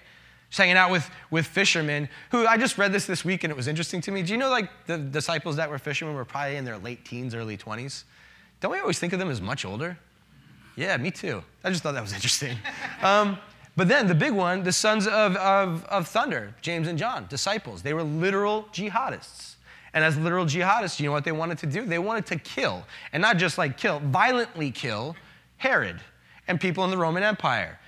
Just 0.49 0.57
hanging 0.57 0.75
out 0.75 0.89
with, 0.89 1.07
with 1.29 1.45
fishermen 1.45 2.09
who 2.31 2.47
I 2.47 2.57
just 2.57 2.75
read 2.79 2.91
this 2.91 3.05
this 3.05 3.23
week 3.23 3.43
and 3.43 3.51
it 3.51 3.55
was 3.55 3.67
interesting 3.67 4.01
to 4.01 4.11
me. 4.11 4.23
Do 4.23 4.31
you 4.31 4.39
know, 4.39 4.49
like, 4.49 4.71
the 4.87 4.97
disciples 4.97 5.55
that 5.57 5.69
were 5.69 5.77
fishermen 5.77 6.15
were 6.15 6.25
probably 6.25 6.55
in 6.55 6.65
their 6.65 6.79
late 6.79 7.05
teens, 7.05 7.35
early 7.35 7.57
20s? 7.57 8.05
Don't 8.59 8.71
we 8.71 8.79
always 8.79 8.97
think 8.97 9.13
of 9.13 9.19
them 9.19 9.29
as 9.29 9.39
much 9.39 9.65
older? 9.65 9.99
Yeah, 10.75 10.97
me 10.97 11.11
too. 11.11 11.43
I 11.63 11.69
just 11.69 11.83
thought 11.83 11.91
that 11.91 12.01
was 12.01 12.13
interesting. 12.19 12.57
Um, 13.03 13.37
but 13.77 13.87
then 13.87 14.07
the 14.07 14.15
big 14.15 14.33
one, 14.33 14.63
the 14.63 14.73
sons 14.73 15.05
of, 15.05 15.35
of, 15.35 15.85
of 15.85 16.07
thunder, 16.07 16.55
James 16.63 16.87
and 16.87 16.97
John, 16.97 17.27
disciples, 17.29 17.83
they 17.83 17.93
were 17.93 18.01
literal 18.01 18.63
jihadists. 18.73 19.57
And 19.93 20.03
as 20.03 20.17
literal 20.17 20.45
jihadists, 20.45 20.99
you 20.99 21.05
know 21.07 21.11
what 21.11 21.23
they 21.23 21.31
wanted 21.31 21.57
to 21.59 21.65
do? 21.65 21.85
They 21.85 21.99
wanted 21.99 22.25
to 22.27 22.35
kill, 22.37 22.85
and 23.11 23.21
not 23.21 23.37
just 23.37 23.57
like 23.57 23.77
kill, 23.77 23.99
violently 23.99 24.71
kill 24.71 25.15
Herod 25.57 25.99
and 26.47 26.59
people 26.59 26.83
in 26.83 26.91
the 26.91 26.97
Roman 26.97 27.23
Empire. 27.23 27.79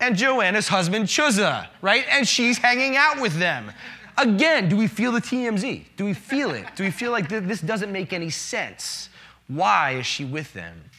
And 0.00 0.16
Joanna's 0.16 0.68
husband, 0.68 1.06
Chuza, 1.06 1.68
right? 1.82 2.04
And 2.10 2.26
she's 2.26 2.58
hanging 2.58 2.96
out 2.96 3.20
with 3.20 3.38
them. 3.38 3.72
Again, 4.16 4.68
do 4.68 4.76
we 4.76 4.86
feel 4.86 5.12
the 5.12 5.20
TMZ? 5.20 5.84
Do 5.96 6.04
we 6.04 6.14
feel 6.14 6.50
it? 6.50 6.66
Do 6.76 6.84
we 6.84 6.90
feel 6.90 7.10
like 7.10 7.28
th- 7.28 7.44
this 7.44 7.60
doesn't 7.60 7.92
make 7.92 8.12
any 8.12 8.30
sense? 8.30 9.08
Why 9.48 9.92
is 9.92 10.06
she 10.06 10.24
with 10.24 10.52
them? 10.52 10.90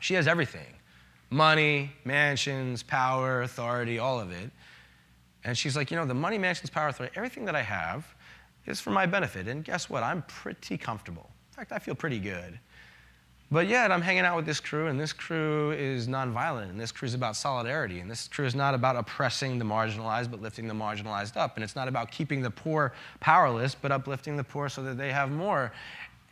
She 0.00 0.14
has 0.14 0.28
everything 0.28 0.66
money, 1.28 1.90
mansions, 2.04 2.84
power, 2.84 3.42
authority, 3.42 3.98
all 3.98 4.20
of 4.20 4.30
it. 4.30 4.50
And 5.42 5.58
she's 5.58 5.76
like, 5.76 5.90
you 5.90 5.96
know, 5.96 6.06
the 6.06 6.14
money, 6.14 6.38
mansions, 6.38 6.70
power, 6.70 6.88
authority, 6.88 7.14
everything 7.16 7.44
that 7.46 7.56
I 7.56 7.62
have 7.62 8.14
is 8.66 8.80
for 8.80 8.90
my 8.90 9.06
benefit. 9.06 9.48
And 9.48 9.64
guess 9.64 9.88
what? 9.88 10.02
I'm 10.02 10.22
pretty 10.22 10.76
comfortable. 10.76 11.30
In 11.52 11.56
fact, 11.56 11.72
I 11.72 11.78
feel 11.78 11.94
pretty 11.94 12.18
good. 12.18 12.58
But 13.50 13.68
yet, 13.68 13.92
I'm 13.92 14.02
hanging 14.02 14.24
out 14.24 14.34
with 14.34 14.44
this 14.44 14.58
crew, 14.58 14.88
and 14.88 14.98
this 14.98 15.12
crew 15.12 15.70
is 15.70 16.08
nonviolent, 16.08 16.68
and 16.68 16.80
this 16.80 16.90
crew 16.90 17.06
is 17.06 17.14
about 17.14 17.36
solidarity, 17.36 18.00
and 18.00 18.10
this 18.10 18.26
crew 18.26 18.44
is 18.44 18.56
not 18.56 18.74
about 18.74 18.96
oppressing 18.96 19.60
the 19.60 19.64
marginalized, 19.64 20.32
but 20.32 20.42
lifting 20.42 20.66
the 20.66 20.74
marginalized 20.74 21.36
up. 21.36 21.56
And 21.56 21.62
it's 21.62 21.76
not 21.76 21.86
about 21.86 22.10
keeping 22.10 22.42
the 22.42 22.50
poor 22.50 22.92
powerless, 23.20 23.76
but 23.76 23.92
uplifting 23.92 24.36
the 24.36 24.42
poor 24.42 24.68
so 24.68 24.82
that 24.82 24.98
they 24.98 25.12
have 25.12 25.30
more. 25.30 25.72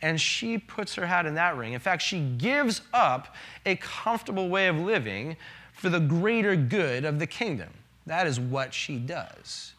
And 0.01 0.19
she 0.19 0.57
puts 0.57 0.93
her 0.95 1.05
hat 1.05 1.25
in 1.25 1.35
that 1.35 1.55
ring. 1.55 1.71
In 1.71 1.79
fact, 1.79 2.01
she 2.01 2.19
gives 2.19 2.81
up 2.93 3.33
a 3.65 3.77
comfortable 3.77 4.49
way 4.49 4.67
of 4.67 4.77
living 4.77 5.37
for 5.71 5.87
the 5.89 6.01
greater 6.01 6.57
good 6.57 7.05
of 7.05 7.19
the 7.19 7.27
kingdom. 7.27 7.69
That 8.05 8.27
is 8.27 8.41
what 8.41 8.73
she 8.73 8.97
does. 8.97 9.73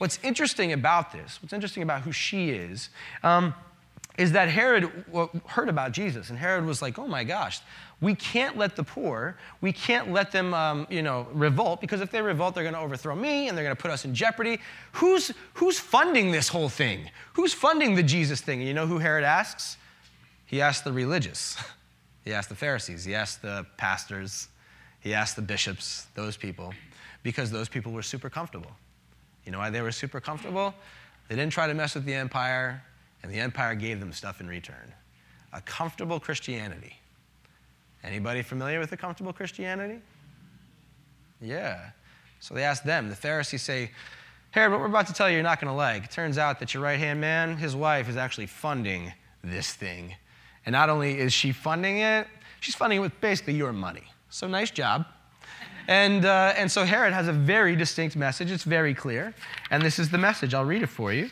What's 0.00 0.18
interesting 0.22 0.72
about 0.72 1.12
this, 1.12 1.42
what's 1.42 1.52
interesting 1.52 1.82
about 1.82 2.00
who 2.00 2.10
she 2.10 2.48
is, 2.48 2.88
um, 3.22 3.52
is 4.16 4.32
that 4.32 4.48
Herod 4.48 4.90
heard 5.44 5.68
about 5.68 5.92
Jesus, 5.92 6.30
and 6.30 6.38
Herod 6.38 6.64
was 6.64 6.80
like, 6.80 6.98
oh 6.98 7.06
my 7.06 7.22
gosh, 7.22 7.60
we 8.00 8.14
can't 8.14 8.56
let 8.56 8.76
the 8.76 8.82
poor, 8.82 9.36
we 9.60 9.74
can't 9.74 10.10
let 10.10 10.32
them, 10.32 10.54
um, 10.54 10.86
you 10.88 11.02
know, 11.02 11.26
revolt, 11.34 11.82
because 11.82 12.00
if 12.00 12.10
they 12.10 12.22
revolt, 12.22 12.54
they're 12.54 12.64
going 12.64 12.74
to 12.74 12.80
overthrow 12.80 13.14
me, 13.14 13.48
and 13.48 13.58
they're 13.58 13.64
going 13.64 13.76
to 13.76 13.82
put 13.82 13.90
us 13.90 14.06
in 14.06 14.14
jeopardy. 14.14 14.58
Who's, 14.92 15.32
who's 15.52 15.78
funding 15.78 16.30
this 16.30 16.48
whole 16.48 16.70
thing? 16.70 17.10
Who's 17.34 17.52
funding 17.52 17.94
the 17.94 18.02
Jesus 18.02 18.40
thing? 18.40 18.60
And 18.60 18.68
you 18.68 18.72
know 18.72 18.86
who 18.86 18.96
Herod 18.96 19.24
asks? 19.24 19.76
He 20.46 20.62
asks 20.62 20.82
the 20.82 20.92
religious. 20.92 21.58
He 22.22 22.34
asked 22.34 22.50
the 22.50 22.54
Pharisees. 22.54 23.02
He 23.06 23.14
asked 23.14 23.40
the 23.40 23.66
pastors. 23.78 24.48
He 25.00 25.14
asked 25.14 25.36
the 25.36 25.42
bishops, 25.42 26.06
those 26.14 26.36
people, 26.36 26.74
because 27.22 27.50
those 27.50 27.66
people 27.66 27.92
were 27.92 28.02
super 28.02 28.28
comfortable. 28.28 28.72
You 29.44 29.52
know 29.52 29.58
why 29.58 29.70
they 29.70 29.80
were 29.80 29.92
super 29.92 30.20
comfortable? 30.20 30.74
They 31.28 31.36
didn't 31.36 31.52
try 31.52 31.66
to 31.66 31.74
mess 31.74 31.94
with 31.94 32.04
the 32.04 32.14
empire, 32.14 32.82
and 33.22 33.32
the 33.32 33.38
empire 33.38 33.74
gave 33.74 34.00
them 34.00 34.12
stuff 34.12 34.40
in 34.40 34.48
return. 34.48 34.92
A 35.52 35.60
comfortable 35.60 36.20
Christianity. 36.20 36.96
Anybody 38.02 38.42
familiar 38.42 38.80
with 38.80 38.92
a 38.92 38.96
comfortable 38.96 39.32
Christianity? 39.32 40.00
Yeah. 41.40 41.90
So 42.40 42.54
they 42.54 42.64
asked 42.64 42.84
them. 42.84 43.08
The 43.08 43.16
Pharisees 43.16 43.62
say, 43.62 43.90
Herod, 44.50 44.72
what 44.72 44.80
we're 44.80 44.86
about 44.86 45.06
to 45.06 45.12
tell 45.12 45.28
you, 45.28 45.34
you're 45.34 45.42
not 45.42 45.60
going 45.60 45.70
to 45.70 45.76
like. 45.76 46.04
It 46.04 46.10
turns 46.10 46.38
out 46.38 46.58
that 46.60 46.74
your 46.74 46.82
right 46.82 46.98
hand 46.98 47.20
man, 47.20 47.56
his 47.56 47.76
wife, 47.76 48.08
is 48.08 48.16
actually 48.16 48.46
funding 48.46 49.12
this 49.44 49.72
thing. 49.72 50.14
And 50.66 50.72
not 50.72 50.90
only 50.90 51.18
is 51.18 51.32
she 51.32 51.52
funding 51.52 51.98
it, 51.98 52.26
she's 52.60 52.74
funding 52.74 52.98
it 52.98 53.02
with 53.02 53.20
basically 53.20 53.54
your 53.54 53.72
money. 53.72 54.04
So 54.28 54.46
nice 54.48 54.70
job. 54.70 55.06
And, 55.90 56.24
uh, 56.24 56.54
and 56.56 56.70
so 56.70 56.84
Herod 56.84 57.12
has 57.12 57.26
a 57.26 57.32
very 57.32 57.74
distinct 57.74 58.14
message. 58.14 58.52
It's 58.52 58.62
very 58.62 58.94
clear. 58.94 59.34
And 59.72 59.82
this 59.82 59.98
is 59.98 60.08
the 60.08 60.18
message. 60.18 60.54
I'll 60.54 60.64
read 60.64 60.82
it 60.82 60.88
for 60.88 61.12
you. 61.12 61.28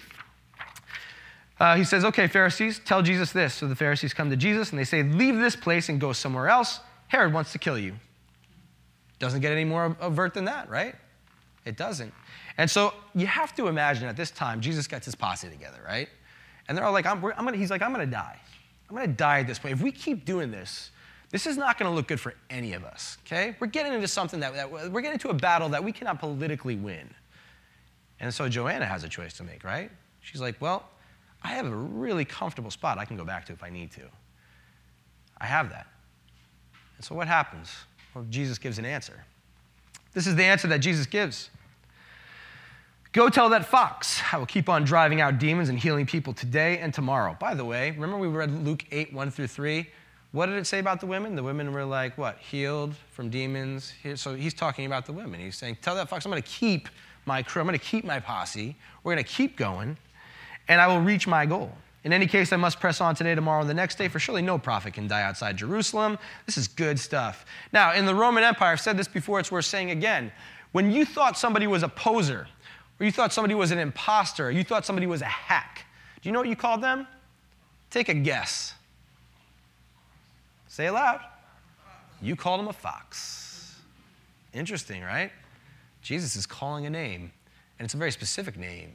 Uh, 1.61 1.77
he 1.77 1.85
says, 1.85 2.05
Okay, 2.05 2.27
Pharisees, 2.27 2.81
tell 2.85 3.01
Jesus 3.01 3.31
this. 3.31 3.55
So 3.55 3.69
the 3.69 3.77
Pharisees 3.77 4.13
come 4.13 4.31
to 4.31 4.37
Jesus 4.37 4.71
and 4.71 4.79
they 4.79 4.85
say, 4.85 5.05
Leave 5.05 5.39
this 5.39 5.55
place 5.55 5.89
and 5.89 6.01
go 6.01 6.13
somewhere 6.13 6.49
else. 6.49 6.81
Herod 7.07 7.33
wants 7.33 7.53
to 7.53 7.59
kill 7.59 7.79
you. 7.79 7.95
Doesn't 9.21 9.43
get 9.43 9.53
any 9.53 9.65
more 9.65 9.97
overt 10.01 10.35
than 10.35 10.47
that, 10.47 10.69
right? 10.69 10.97
It 11.65 11.77
doesn't. 11.77 12.13
And 12.57 12.69
so 12.69 12.95
you 13.15 13.29
have 13.29 13.55
to 13.57 13.69
imagine 13.69 14.09
at 14.09 14.17
this 14.17 14.33
time, 14.33 14.61
Jesus 14.61 14.89
gets 14.89 15.05
his 15.05 15.15
posse 15.15 15.49
together, 15.49 15.79
right? 15.87 16.09
And 16.67 16.77
they're 16.77 16.85
all 16.85 16.93
like, 16.93 17.07
I'm, 17.07 17.25
I'm 17.25 17.45
gonna, 17.45 17.57
he's 17.57 17.71
like, 17.71 17.83
I'm 17.83 17.95
going 17.95 18.05
to 18.05 18.11
die. 18.11 18.41
I'm 18.91 18.97
going 18.97 19.09
to 19.09 19.17
die 19.17 19.41
at 19.41 19.47
this 19.47 19.61
point. 19.61 19.75
If 19.75 19.83
we 19.83 19.93
keep 19.93 20.25
doing 20.25 20.51
this, 20.51 20.91
this 21.31 21.47
is 21.47 21.57
not 21.57 21.79
going 21.79 21.91
to 21.91 21.95
look 21.95 22.09
good 22.09 22.21
for 22.21 22.35
any 22.49 22.73
of 22.73 22.85
us, 22.85 23.19
okay? 23.27 23.55
We're 23.61 23.67
getting 23.67 23.93
into 23.93 24.09
something 24.09 24.41
that, 24.41 24.55
that, 24.55 24.71
we're 24.71 25.01
getting 25.01 25.15
into 25.15 25.29
a 25.29 25.35
battle 25.35 25.69
that 25.71 25.85
we 25.85 25.93
cannot 25.93 26.19
politically 26.21 26.77
win. 26.77 27.11
And 28.21 28.33
so 28.33 28.49
Joanna 28.49 28.87
has 28.87 29.05
a 29.05 29.09
choice 29.09 29.35
to 29.35 29.45
make, 29.45 29.63
right? 29.63 29.91
She's 30.21 30.41
like, 30.41 30.61
well, 30.61 30.89
I 31.43 31.49
have 31.49 31.67
a 31.67 31.75
really 31.75 32.25
comfortable 32.25 32.71
spot 32.71 32.99
I 32.99 33.05
can 33.05 33.17
go 33.17 33.25
back 33.25 33.47
to 33.47 33.53
if 33.53 33.63
I 33.63 33.71
need 33.71 33.93
to. 33.93 34.03
I 35.41 35.47
have 35.47 35.71
that. 35.71 35.87
And 36.97 37.05
so 37.05 37.15
what 37.15 37.29
happens? 37.29 37.71
Well, 38.15 38.25
Jesus 38.31 38.59
gives 38.59 38.79
an 38.79 38.85
answer. 38.85 39.25
This 40.15 40.27
is 40.27 40.35
the 40.35 40.45
answer 40.45 40.67
that 40.69 40.79
Jesus 40.79 41.07
gives. 41.07 41.51
Go 43.13 43.29
tell 43.29 43.49
that 43.51 43.67
fox, 43.67 44.21
I 44.33 44.37
will 44.37 44.47
keep 44.47 44.69
on 44.69 44.85
driving 44.85 45.21
out 45.21 45.39
demons 45.39 45.69
and 45.69 45.79
healing 45.79 46.07
people 46.07 46.33
today 46.33 46.79
and 46.79 46.93
tomorrow. 46.93 47.37
By 47.39 47.55
the 47.55 47.65
way, 47.65 47.91
remember 47.93 48.19
we 48.19 48.29
read 48.29 48.65
Luke 48.65 48.85
8, 48.91 49.13
1 49.13 49.31
through 49.31 49.47
3? 49.47 49.89
What 50.33 50.47
did 50.47 50.57
it 50.57 50.67
say 50.67 50.79
about 50.79 51.01
the 51.01 51.07
women? 51.07 51.35
The 51.37 51.43
women 51.43 51.73
were 51.73 51.85
like, 51.85 52.19
what? 52.19 52.39
Healed 52.39 52.95
from 53.13 53.31
demons. 53.31 53.95
So 54.17 54.35
he's 54.35 54.53
talking 54.53 54.85
about 54.85 55.07
the 55.07 55.13
women. 55.13 55.41
He's 55.41 55.57
saying, 55.57 55.79
Tell 55.81 55.95
that 55.95 56.09
fox, 56.09 56.25
I'm 56.25 56.31
going 56.31 56.43
to 56.43 56.49
keep 56.49 56.89
my 57.25 57.43
crew, 57.43 57.61
I'm 57.61 57.67
going 57.67 57.79
to 57.79 57.85
keep 57.85 58.05
my 58.05 58.21
posse. 58.21 58.77
We're 59.05 59.15
going 59.15 59.25
to 59.25 59.31
keep 59.31 59.57
going, 59.57 59.97
and 60.69 60.81
I 60.81 60.87
will 60.87 61.01
reach 61.01 61.27
my 61.27 61.47
goal. 61.47 61.73
In 62.05 62.13
any 62.13 62.27
case, 62.27 62.53
I 62.53 62.57
must 62.57 62.81
press 62.81 63.01
on 63.01 63.15
today, 63.15 63.35
tomorrow, 63.35 63.61
and 63.61 63.69
the 63.69 63.75
next 63.75 63.99
day, 63.99 64.09
for 64.09 64.19
surely 64.19 64.41
no 64.41 64.57
prophet 64.57 64.95
can 64.95 65.09
die 65.09 65.23
outside 65.23 65.57
Jerusalem. 65.57 66.19
This 66.47 66.57
is 66.57 66.69
good 66.69 66.99
stuff. 66.99 67.45
Now, 67.73 67.93
in 67.93 68.07
the 68.07 68.15
Roman 68.15 68.45
Empire, 68.45 68.73
I've 68.73 68.81
said 68.81 68.97
this 68.97 69.09
before, 69.09 69.41
it's 69.41 69.53
worth 69.53 69.67
saying 69.67 69.91
again. 69.91 70.33
When 70.73 70.91
you 70.91 71.05
thought 71.05 71.37
somebody 71.37 71.67
was 71.67 71.83
a 71.83 71.89
poser, 71.89 72.47
or 72.99 73.07
you 73.07 73.13
thought 73.13 73.33
somebody 73.33 73.55
was 73.55 73.73
an 73.73 73.79
imposter, 73.79 74.49
or 74.49 74.51
you 74.51 74.65
thought 74.65 74.87
somebody 74.87 75.07
was 75.07 75.23
a 75.23 75.27
hack, 75.27 75.85
do 76.23 76.29
you 76.29 76.33
know 76.33 76.39
what 76.39 76.49
you 76.49 76.57
called 76.57 76.83
them? 76.83 77.07
Take 77.91 78.09
a 78.09 78.15
guess. 78.15 78.75
Say 80.79 80.87
it 80.87 80.93
loud. 80.93 81.19
You 82.23 82.37
called 82.37 82.61
him 82.61 82.69
a 82.69 82.73
fox. 82.73 83.75
Interesting, 84.55 85.03
right? 85.03 85.33
Jesus 86.03 86.37
is 86.37 86.47
calling 86.47 86.87
a 86.87 86.91
name, 86.91 87.33
and 87.81 87.85
it's 87.85 87.95
a 87.95 87.97
very 87.97 88.13
specific 88.13 88.57
name. 88.57 88.93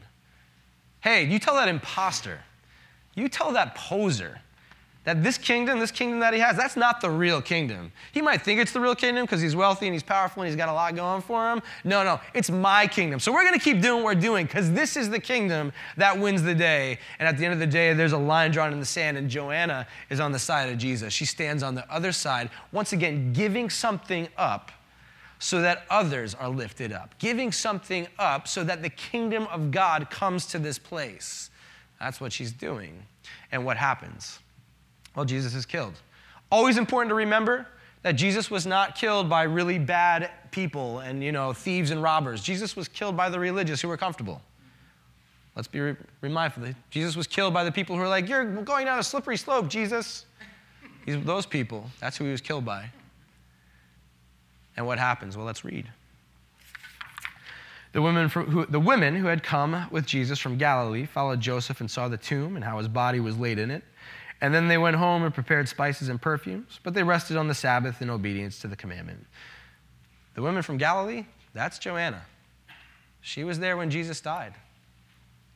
Hey, 1.01 1.25
you 1.25 1.39
tell 1.39 1.55
that 1.55 1.67
imposter, 1.67 2.39
you 3.15 3.27
tell 3.27 3.51
that 3.51 3.75
poser 3.75 4.39
that 5.03 5.21
this 5.21 5.37
kingdom, 5.37 5.79
this 5.79 5.91
kingdom 5.91 6.19
that 6.19 6.33
he 6.33 6.39
has, 6.39 6.55
that's 6.55 6.77
not 6.77 7.01
the 7.01 7.09
real 7.09 7.41
kingdom. 7.41 7.91
He 8.13 8.21
might 8.21 8.41
think 8.41 8.59
it's 8.61 8.71
the 8.71 8.79
real 8.79 8.95
kingdom 8.95 9.25
because 9.25 9.41
he's 9.41 9.55
wealthy 9.55 9.87
and 9.87 9.93
he's 9.93 10.03
powerful 10.03 10.43
and 10.43 10.47
he's 10.47 10.55
got 10.55 10.69
a 10.69 10.73
lot 10.73 10.95
going 10.95 11.21
for 11.21 11.51
him. 11.51 11.61
No, 11.83 12.03
no, 12.03 12.21
it's 12.33 12.49
my 12.49 12.87
kingdom. 12.87 13.19
So 13.19 13.33
we're 13.33 13.43
going 13.43 13.57
to 13.57 13.63
keep 13.63 13.81
doing 13.81 14.03
what 14.03 14.15
we're 14.15 14.21
doing 14.21 14.45
because 14.45 14.71
this 14.71 14.95
is 14.95 15.09
the 15.09 15.19
kingdom 15.19 15.73
that 15.97 16.17
wins 16.17 16.41
the 16.41 16.55
day. 16.55 16.99
And 17.19 17.27
at 17.27 17.37
the 17.37 17.43
end 17.43 17.53
of 17.53 17.59
the 17.59 17.67
day, 17.67 17.93
there's 17.93 18.13
a 18.13 18.17
line 18.17 18.51
drawn 18.51 18.71
in 18.71 18.79
the 18.79 18.85
sand, 18.85 19.17
and 19.17 19.29
Joanna 19.29 19.87
is 20.09 20.21
on 20.21 20.31
the 20.31 20.39
side 20.39 20.69
of 20.69 20.77
Jesus. 20.77 21.13
She 21.13 21.25
stands 21.25 21.63
on 21.63 21.75
the 21.75 21.91
other 21.93 22.13
side, 22.13 22.49
once 22.71 22.93
again, 22.93 23.33
giving 23.33 23.69
something 23.69 24.29
up 24.37 24.71
so 25.39 25.61
that 25.61 25.83
others 25.89 26.33
are 26.33 26.47
lifted 26.47 26.93
up, 26.93 27.15
giving 27.19 27.51
something 27.51 28.07
up 28.17 28.47
so 28.47 28.63
that 28.63 28.81
the 28.81 28.89
kingdom 28.89 29.47
of 29.51 29.71
God 29.71 30.09
comes 30.09 30.45
to 30.45 30.59
this 30.59 30.79
place. 30.79 31.49
That's 31.99 32.21
what 32.21 32.31
she's 32.31 32.53
doing. 32.53 33.03
And 33.51 33.65
what 33.65 33.75
happens? 33.75 34.39
Well, 35.15 35.25
Jesus 35.25 35.53
is 35.53 35.65
killed. 35.65 35.93
Always 36.51 36.77
important 36.77 37.09
to 37.09 37.15
remember 37.15 37.67
that 38.01 38.13
Jesus 38.13 38.51
was 38.51 38.65
not 38.65 38.95
killed 38.95 39.29
by 39.29 39.43
really 39.43 39.79
bad 39.79 40.29
people 40.51 40.99
and, 40.99 41.23
you 41.23 41.31
know, 41.31 41.53
thieves 41.53 41.91
and 41.91 42.01
robbers. 42.03 42.41
Jesus 42.41 42.75
was 42.75 42.87
killed 42.87 43.15
by 43.15 43.29
the 43.29 43.39
religious 43.39 43.81
who 43.81 43.87
were 43.87 43.97
comfortable. 43.97 44.41
Let's 45.55 45.67
be 45.67 45.79
re- 45.79 45.95
mindful. 46.21 46.63
Jesus 46.89 47.15
was 47.15 47.27
killed 47.27 47.53
by 47.53 47.63
the 47.63 47.71
people 47.71 47.95
who 47.95 48.01
were 48.01 48.07
like, 48.07 48.27
You're 48.27 48.45
going 48.63 48.85
down 48.85 48.99
a 48.99 49.03
slippery 49.03 49.37
slope, 49.37 49.67
Jesus. 49.67 50.25
He's, 51.05 51.21
those 51.23 51.45
people, 51.45 51.89
that's 51.99 52.17
who 52.17 52.25
he 52.25 52.31
was 52.31 52.41
killed 52.41 52.65
by. 52.65 52.89
And 54.75 54.87
what 54.87 54.97
happens? 54.97 55.37
Well, 55.37 55.45
let's 55.45 55.63
read. 55.63 55.87
The 57.91 58.01
women, 58.01 58.27
who, 58.29 58.65
the 58.65 58.79
women 58.79 59.15
who 59.15 59.27
had 59.27 59.43
come 59.43 59.87
with 59.91 60.07
Jesus 60.07 60.39
from 60.39 60.57
Galilee 60.57 61.05
followed 61.05 61.39
Joseph 61.39 61.79
and 61.79 61.91
saw 61.91 62.07
the 62.07 62.17
tomb 62.17 62.55
and 62.55 62.65
how 62.65 62.79
his 62.79 62.87
body 62.87 63.19
was 63.19 63.37
laid 63.37 63.59
in 63.59 63.69
it. 63.69 63.83
And 64.43 64.53
then 64.53 64.67
they 64.67 64.77
went 64.77 64.97
home 64.97 65.23
and 65.23 65.33
prepared 65.33 65.69
spices 65.69 66.09
and 66.09 66.21
perfumes, 66.21 66.77
but 66.83 66.93
they 66.93 67.01
rested 67.01 67.37
on 67.37 67.47
the 67.47 67.53
Sabbath 67.53 68.01
in 68.01 68.09
obedience 68.09 68.59
to 68.59 68.67
the 68.67 68.75
commandment. 68.75 69.25
The 70.35 70.41
women 70.41 70.61
from 70.63 70.75
Galilee, 70.75 71.25
that's 71.53 71.79
Joanna. 71.79 72.23
She 73.21 73.45
was 73.45 73.59
there 73.59 73.77
when 73.77 73.89
Jesus 73.89 74.19
died. 74.19 74.53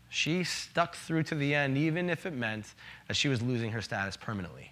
She 0.07 0.45
stuck 0.45 0.95
through 0.95 1.23
to 1.23 1.35
the 1.35 1.53
end, 1.53 1.77
even 1.77 2.09
if 2.09 2.25
it 2.25 2.31
meant 2.31 2.73
that 3.09 3.17
she 3.17 3.27
was 3.27 3.41
losing 3.41 3.71
her 3.71 3.81
status 3.81 4.15
permanently. 4.15 4.71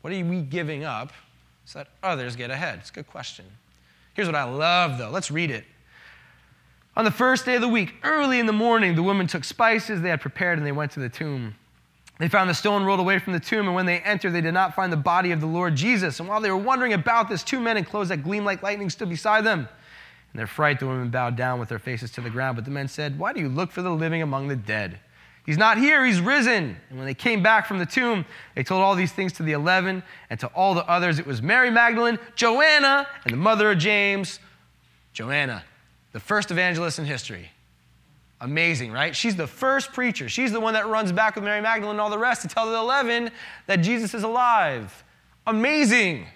What 0.00 0.14
are 0.14 0.24
we 0.24 0.40
giving 0.40 0.84
up 0.84 1.12
so 1.66 1.80
that 1.80 1.88
others 2.02 2.34
get 2.34 2.50
ahead? 2.50 2.78
It's 2.78 2.88
a 2.88 2.94
good 2.94 3.08
question. 3.08 3.44
Here's 4.14 4.26
what 4.26 4.36
I 4.36 4.44
love, 4.44 4.96
though. 4.96 5.10
Let's 5.10 5.30
read 5.30 5.50
it. 5.50 5.64
On 6.96 7.04
the 7.04 7.10
first 7.10 7.44
day 7.44 7.56
of 7.56 7.60
the 7.60 7.68
week, 7.68 7.92
early 8.02 8.40
in 8.40 8.46
the 8.46 8.54
morning, 8.54 8.94
the 8.94 9.02
women 9.02 9.26
took 9.26 9.44
spices 9.44 10.00
they 10.00 10.08
had 10.08 10.22
prepared 10.22 10.56
and 10.56 10.66
they 10.66 10.72
went 10.72 10.92
to 10.92 11.00
the 11.00 11.10
tomb. 11.10 11.56
They 12.18 12.28
found 12.28 12.48
the 12.48 12.54
stone 12.54 12.84
rolled 12.84 13.00
away 13.00 13.18
from 13.18 13.32
the 13.32 13.40
tomb, 13.40 13.66
and 13.66 13.74
when 13.74 13.86
they 13.86 13.98
entered, 13.98 14.32
they 14.32 14.40
did 14.40 14.54
not 14.54 14.74
find 14.74 14.92
the 14.92 14.96
body 14.96 15.32
of 15.32 15.40
the 15.40 15.46
Lord 15.46 15.74
Jesus. 15.74 16.20
And 16.20 16.28
while 16.28 16.40
they 16.40 16.50
were 16.50 16.56
wondering 16.56 16.92
about 16.92 17.28
this, 17.28 17.42
two 17.42 17.58
men 17.58 17.76
in 17.76 17.84
clothes 17.84 18.10
that 18.10 18.22
gleamed 18.22 18.46
like 18.46 18.62
lightning 18.62 18.88
stood 18.88 19.08
beside 19.08 19.44
them. 19.44 19.68
In 20.32 20.38
their 20.38 20.46
fright, 20.46 20.78
the 20.78 20.86
women 20.86 21.10
bowed 21.10 21.36
down 21.36 21.58
with 21.58 21.68
their 21.68 21.78
faces 21.78 22.12
to 22.12 22.20
the 22.20 22.30
ground. 22.30 22.56
But 22.56 22.64
the 22.64 22.70
men 22.70 22.86
said, 22.86 23.18
Why 23.18 23.32
do 23.32 23.40
you 23.40 23.48
look 23.48 23.72
for 23.72 23.82
the 23.82 23.90
living 23.90 24.22
among 24.22 24.48
the 24.48 24.56
dead? 24.56 25.00
He's 25.44 25.58
not 25.58 25.76
here, 25.76 26.04
he's 26.04 26.20
risen. 26.20 26.76
And 26.88 26.98
when 26.98 27.06
they 27.06 27.14
came 27.14 27.42
back 27.42 27.66
from 27.66 27.78
the 27.78 27.86
tomb, 27.86 28.24
they 28.54 28.62
told 28.62 28.82
all 28.82 28.94
these 28.94 29.12
things 29.12 29.32
to 29.34 29.42
the 29.42 29.52
eleven 29.52 30.02
and 30.30 30.40
to 30.40 30.46
all 30.48 30.74
the 30.74 30.88
others. 30.88 31.18
It 31.18 31.26
was 31.26 31.42
Mary 31.42 31.70
Magdalene, 31.70 32.18
Joanna, 32.34 33.06
and 33.24 33.32
the 33.32 33.36
mother 33.36 33.70
of 33.70 33.78
James. 33.78 34.40
Joanna, 35.12 35.62
the 36.12 36.20
first 36.20 36.50
evangelist 36.50 36.98
in 36.98 37.04
history. 37.04 37.50
Amazing, 38.44 38.92
right? 38.92 39.16
She's 39.16 39.36
the 39.36 39.46
first 39.46 39.94
preacher. 39.94 40.28
She's 40.28 40.52
the 40.52 40.60
one 40.60 40.74
that 40.74 40.86
runs 40.86 41.12
back 41.12 41.34
with 41.34 41.44
Mary 41.44 41.62
Magdalene 41.62 41.92
and 41.92 42.00
all 42.00 42.10
the 42.10 42.18
rest 42.18 42.42
to 42.42 42.48
tell 42.48 42.70
the 42.70 42.76
11 42.76 43.30
that 43.66 43.76
Jesus 43.76 44.12
is 44.12 44.22
alive. 44.22 45.02
Amazing. 45.46 46.26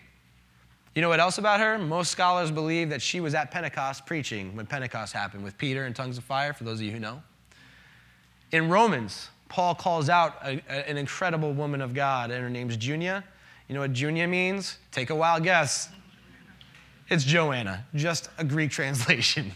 You 0.94 1.02
know 1.02 1.10
what 1.10 1.20
else 1.20 1.36
about 1.36 1.60
her? 1.60 1.78
Most 1.78 2.10
scholars 2.10 2.50
believe 2.50 2.88
that 2.88 3.02
she 3.02 3.20
was 3.20 3.34
at 3.34 3.50
Pentecost 3.50 4.06
preaching 4.06 4.56
when 4.56 4.64
Pentecost 4.64 5.12
happened 5.12 5.44
with 5.44 5.58
Peter 5.58 5.84
and 5.84 5.94
tongues 5.94 6.16
of 6.16 6.24
fire, 6.24 6.54
for 6.54 6.64
those 6.64 6.78
of 6.80 6.86
you 6.86 6.92
who 6.92 6.98
know. 6.98 7.22
In 8.52 8.70
Romans, 8.70 9.28
Paul 9.50 9.74
calls 9.74 10.08
out 10.08 10.36
a, 10.42 10.62
a, 10.66 10.88
an 10.88 10.96
incredible 10.96 11.52
woman 11.52 11.82
of 11.82 11.92
God, 11.92 12.30
and 12.30 12.42
her 12.42 12.48
name's 12.48 12.78
Junia. 12.78 13.22
You 13.68 13.74
know 13.74 13.82
what 13.82 13.92
Junia 13.92 14.26
means? 14.26 14.78
Take 14.92 15.10
a 15.10 15.14
wild 15.14 15.42
guess. 15.42 15.90
It's 17.10 17.24
Joanna, 17.24 17.84
just 17.94 18.30
a 18.38 18.44
Greek 18.44 18.70
translation. 18.78 19.52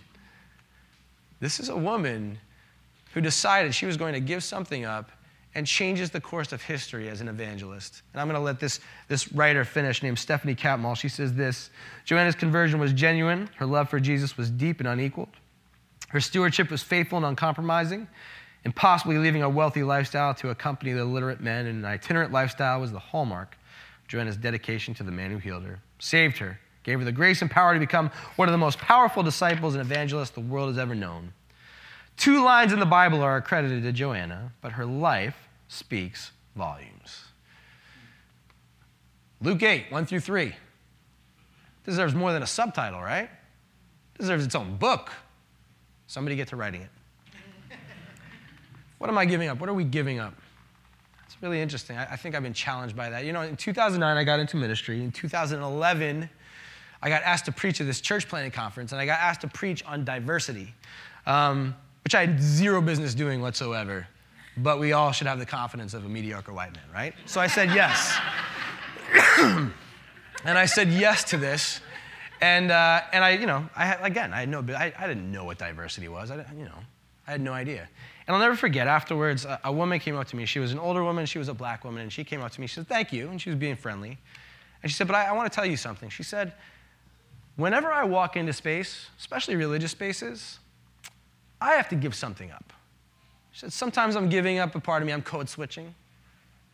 This 1.43 1.59
is 1.59 1.71
a 1.71 1.77
woman 1.77 2.39
who 3.15 3.21
decided 3.21 3.75
she 3.75 3.85
was 3.85 3.97
going 3.97 4.15
to 4.15 4.21
give 4.21 4.45
something 4.45 4.85
up 4.85 5.11
and 5.57 5.67
changes 5.67 6.09
the 6.09 6.21
course 6.21 6.53
of 6.53 6.63
history 6.63 7.09
as 7.09 7.21
an 7.21 7.27
evangelist. 7.27 8.03
And 8.13 8.21
I'm 8.21 8.29
going 8.29 8.39
to 8.39 8.45
let 8.45 8.61
this, 8.61 8.79
this 9.09 9.33
writer 9.33 9.65
finish, 9.65 10.05
named 10.05 10.21
Stephanie 10.21 10.55
Catmull. 10.55 10.97
She 10.97 11.09
says 11.09 11.35
this 11.35 11.71
Joanna's 12.05 12.37
conversion 12.37 12.79
was 12.79 12.93
genuine, 12.93 13.51
her 13.57 13.67
love 13.67 13.91
for 13.91 13.99
Jesus 13.99 14.37
was 14.37 14.51
deep 14.51 14.79
and 14.79 14.89
unequaled. 14.89 15.37
Her 16.11 16.21
stewardship 16.21 16.71
was 16.71 16.85
faithful 16.85 17.19
and 17.19 17.27
uncompromising. 17.27 18.07
And 18.65 18.77
possibly 18.77 19.19
leaving 19.19 19.43
a 19.43 19.49
wealthy 19.49 19.83
lifestyle 19.83 20.35
to 20.35 20.51
accompany 20.51 20.93
the 20.93 21.01
illiterate 21.01 21.41
men 21.41 21.67
in 21.67 21.79
an 21.79 21.85
itinerant 21.85 22.31
lifestyle 22.31 22.81
was 22.81 22.93
the 22.93 23.01
hallmark 23.01 23.57
of 24.01 24.07
Joanna's 24.07 24.37
dedication 24.37 24.95
to 24.95 25.03
the 25.03 25.11
man 25.11 25.33
who 25.33 25.39
healed 25.39 25.65
her, 25.65 25.81
saved 25.99 26.39
her, 26.39 26.61
gave 26.83 26.99
her 26.99 27.05
the 27.05 27.13
grace 27.13 27.43
and 27.43 27.51
power 27.51 27.75
to 27.75 27.81
become 27.81 28.11
one 28.37 28.49
of 28.49 28.53
the 28.53 28.59
most 28.59 28.79
powerful 28.79 29.23
disciples 29.23 29.75
and 29.75 29.83
evangelists 29.83 30.31
the 30.31 30.41
world 30.41 30.69
has 30.69 30.79
ever 30.79 30.95
known. 30.95 31.33
Two 32.17 32.45
lines 32.45 32.73
in 32.73 32.81
the 32.81 32.87
Bible 32.87 33.23
are 33.23 33.37
accredited 33.37 33.83
to 33.83 33.93
Joanna, 33.93 34.53
but 34.61 34.73
her 34.73 34.87
life 34.87 35.49
speaks 35.69 36.33
volumes. 36.55 37.25
Luke 39.41 39.63
8, 39.63 39.87
1 39.91 40.07
through 40.07 40.21
3. 40.21 40.55
Deserves 41.85 42.15
more 42.15 42.33
than 42.33 42.43
a 42.43 42.47
subtitle, 42.47 43.01
right? 43.01 43.29
Deserves 44.19 44.45
its 44.45 44.55
own 44.55 44.77
book. 44.77 45.11
Somebody 46.07 46.37
get 46.37 46.49
to 46.49 46.57
writing 46.57 46.83
it. 46.83 46.91
what 48.99 49.11
am 49.11 49.19
I 49.19 49.25
giving 49.25 49.49
up? 49.49 49.59
What 49.59 49.69
are 49.69 49.75
we 49.75 49.85
giving 49.85 50.21
up? 50.21 50.35
It's 51.27 51.37
really 51.43 51.61
interesting. 51.61 51.97
I, 51.97 52.13
I 52.13 52.17
think 52.17 52.37
I've 52.37 52.43
been 52.43 52.53
challenged 52.53 52.95
by 52.95 53.11
that. 53.11 53.25
You 53.25 53.33
know, 53.33 53.43
in 53.43 53.57
2009, 53.57 54.17
I 54.17 54.23
got 54.23 54.39
into 54.39 54.57
ministry. 54.57 55.03
In 55.03 55.11
2011, 55.11 56.31
I 57.03 57.09
got 57.09 57.23
asked 57.23 57.47
to 57.47 57.53
preach 57.53 57.81
at 57.81 57.87
this 57.87 58.01
church 58.01 58.29
planting 58.29 58.53
conference, 58.53 58.93
and 58.93 59.01
I 59.01 59.07
got 59.07 59.19
asked 59.21 59.41
to 59.43 59.49
preach 59.49 59.85
on 59.85 60.05
diversity. 60.05 60.73
Um, 61.27 61.75
which 62.05 62.15
I 62.15 62.27
had 62.27 62.41
zero 62.41 62.81
business 62.83 63.15
doing 63.15 63.41
whatsoever. 63.41 64.07
But 64.57 64.79
we 64.79 64.93
all 64.93 65.13
should 65.13 65.27
have 65.27 65.39
the 65.39 65.47
confidence 65.47 65.95
of 65.95 66.05
a 66.05 66.09
mediocre 66.09 66.53
white 66.53 66.75
man, 66.75 66.85
right? 66.93 67.15
So 67.25 67.41
I 67.41 67.47
said 67.47 67.71
yes. 67.71 68.19
and 69.39 69.73
I 70.45 70.67
said 70.67 70.89
yes 70.89 71.25
to 71.25 71.39
this. 71.39 71.81
And, 72.43 72.71
uh, 72.71 73.03
and 73.13 73.25
I, 73.25 73.31
you 73.31 73.47
know, 73.47 73.69
I 73.75 73.87
had, 73.87 74.01
again, 74.03 74.33
I 74.35 74.41
had 74.41 74.49
no, 74.49 74.65
I, 74.75 74.93
I 74.99 75.07
didn't 75.07 75.31
know 75.31 75.45
what 75.45 75.59
diversity 75.59 76.09
was. 76.09 76.31
I, 76.31 76.45
you 76.57 76.65
know, 76.65 76.79
I 77.27 77.31
had 77.31 77.41
no 77.41 77.53
idea. 77.53 77.89
And 78.27 78.35
I'll 78.35 78.43
never 78.43 78.57
forget, 78.57 78.89
afterwards, 78.89 79.45
a, 79.45 79.61
a 79.65 79.73
woman 79.73 80.01
came 80.01 80.17
up 80.17 80.27
to 80.29 80.37
me. 80.37 80.45
She 80.45 80.59
was 80.59 80.73
an 80.73 80.79
older 80.79 81.03
woman, 81.03 81.25
she 81.25 81.39
was 81.39 81.49
a 81.49 81.55
black 81.55 81.85
woman, 81.85 82.03
and 82.03 82.13
she 82.13 82.25
came 82.25 82.43
up 82.43 82.51
to 82.53 82.61
me. 82.61 82.67
She 82.67 82.75
said, 82.75 82.89
Thank 82.89 83.13
you. 83.13 83.29
And 83.29 83.41
she 83.41 83.49
was 83.49 83.59
being 83.59 83.77
friendly. 83.77 84.19
And 84.83 84.91
she 84.91 84.97
said, 84.97 85.07
But 85.07 85.17
I, 85.17 85.27
I 85.27 85.33
want 85.33 85.51
to 85.51 85.55
tell 85.55 85.67
you 85.67 85.77
something. 85.77 86.11
She 86.11 86.25
said, 86.25 86.53
Whenever 87.57 87.93
I 87.93 88.05
walk 88.05 88.37
into 88.37 88.53
space, 88.53 89.07
especially 89.19 89.57
religious 89.57 89.91
spaces, 89.91 90.59
I 91.61 91.75
have 91.75 91.89
to 91.91 91.97
give 91.97 92.15
something 92.15 92.51
up. 92.51 92.73
She 93.53 93.61
said, 93.61 93.73
Sometimes 93.73 94.17
I'm 94.17 94.29
giving 94.29 94.59
up 94.59 94.75
a 94.75 94.81
part 94.81 95.03
of 95.03 95.07
me, 95.07 95.13
I'm 95.13 95.23
code 95.23 95.49
switching. 95.49 95.95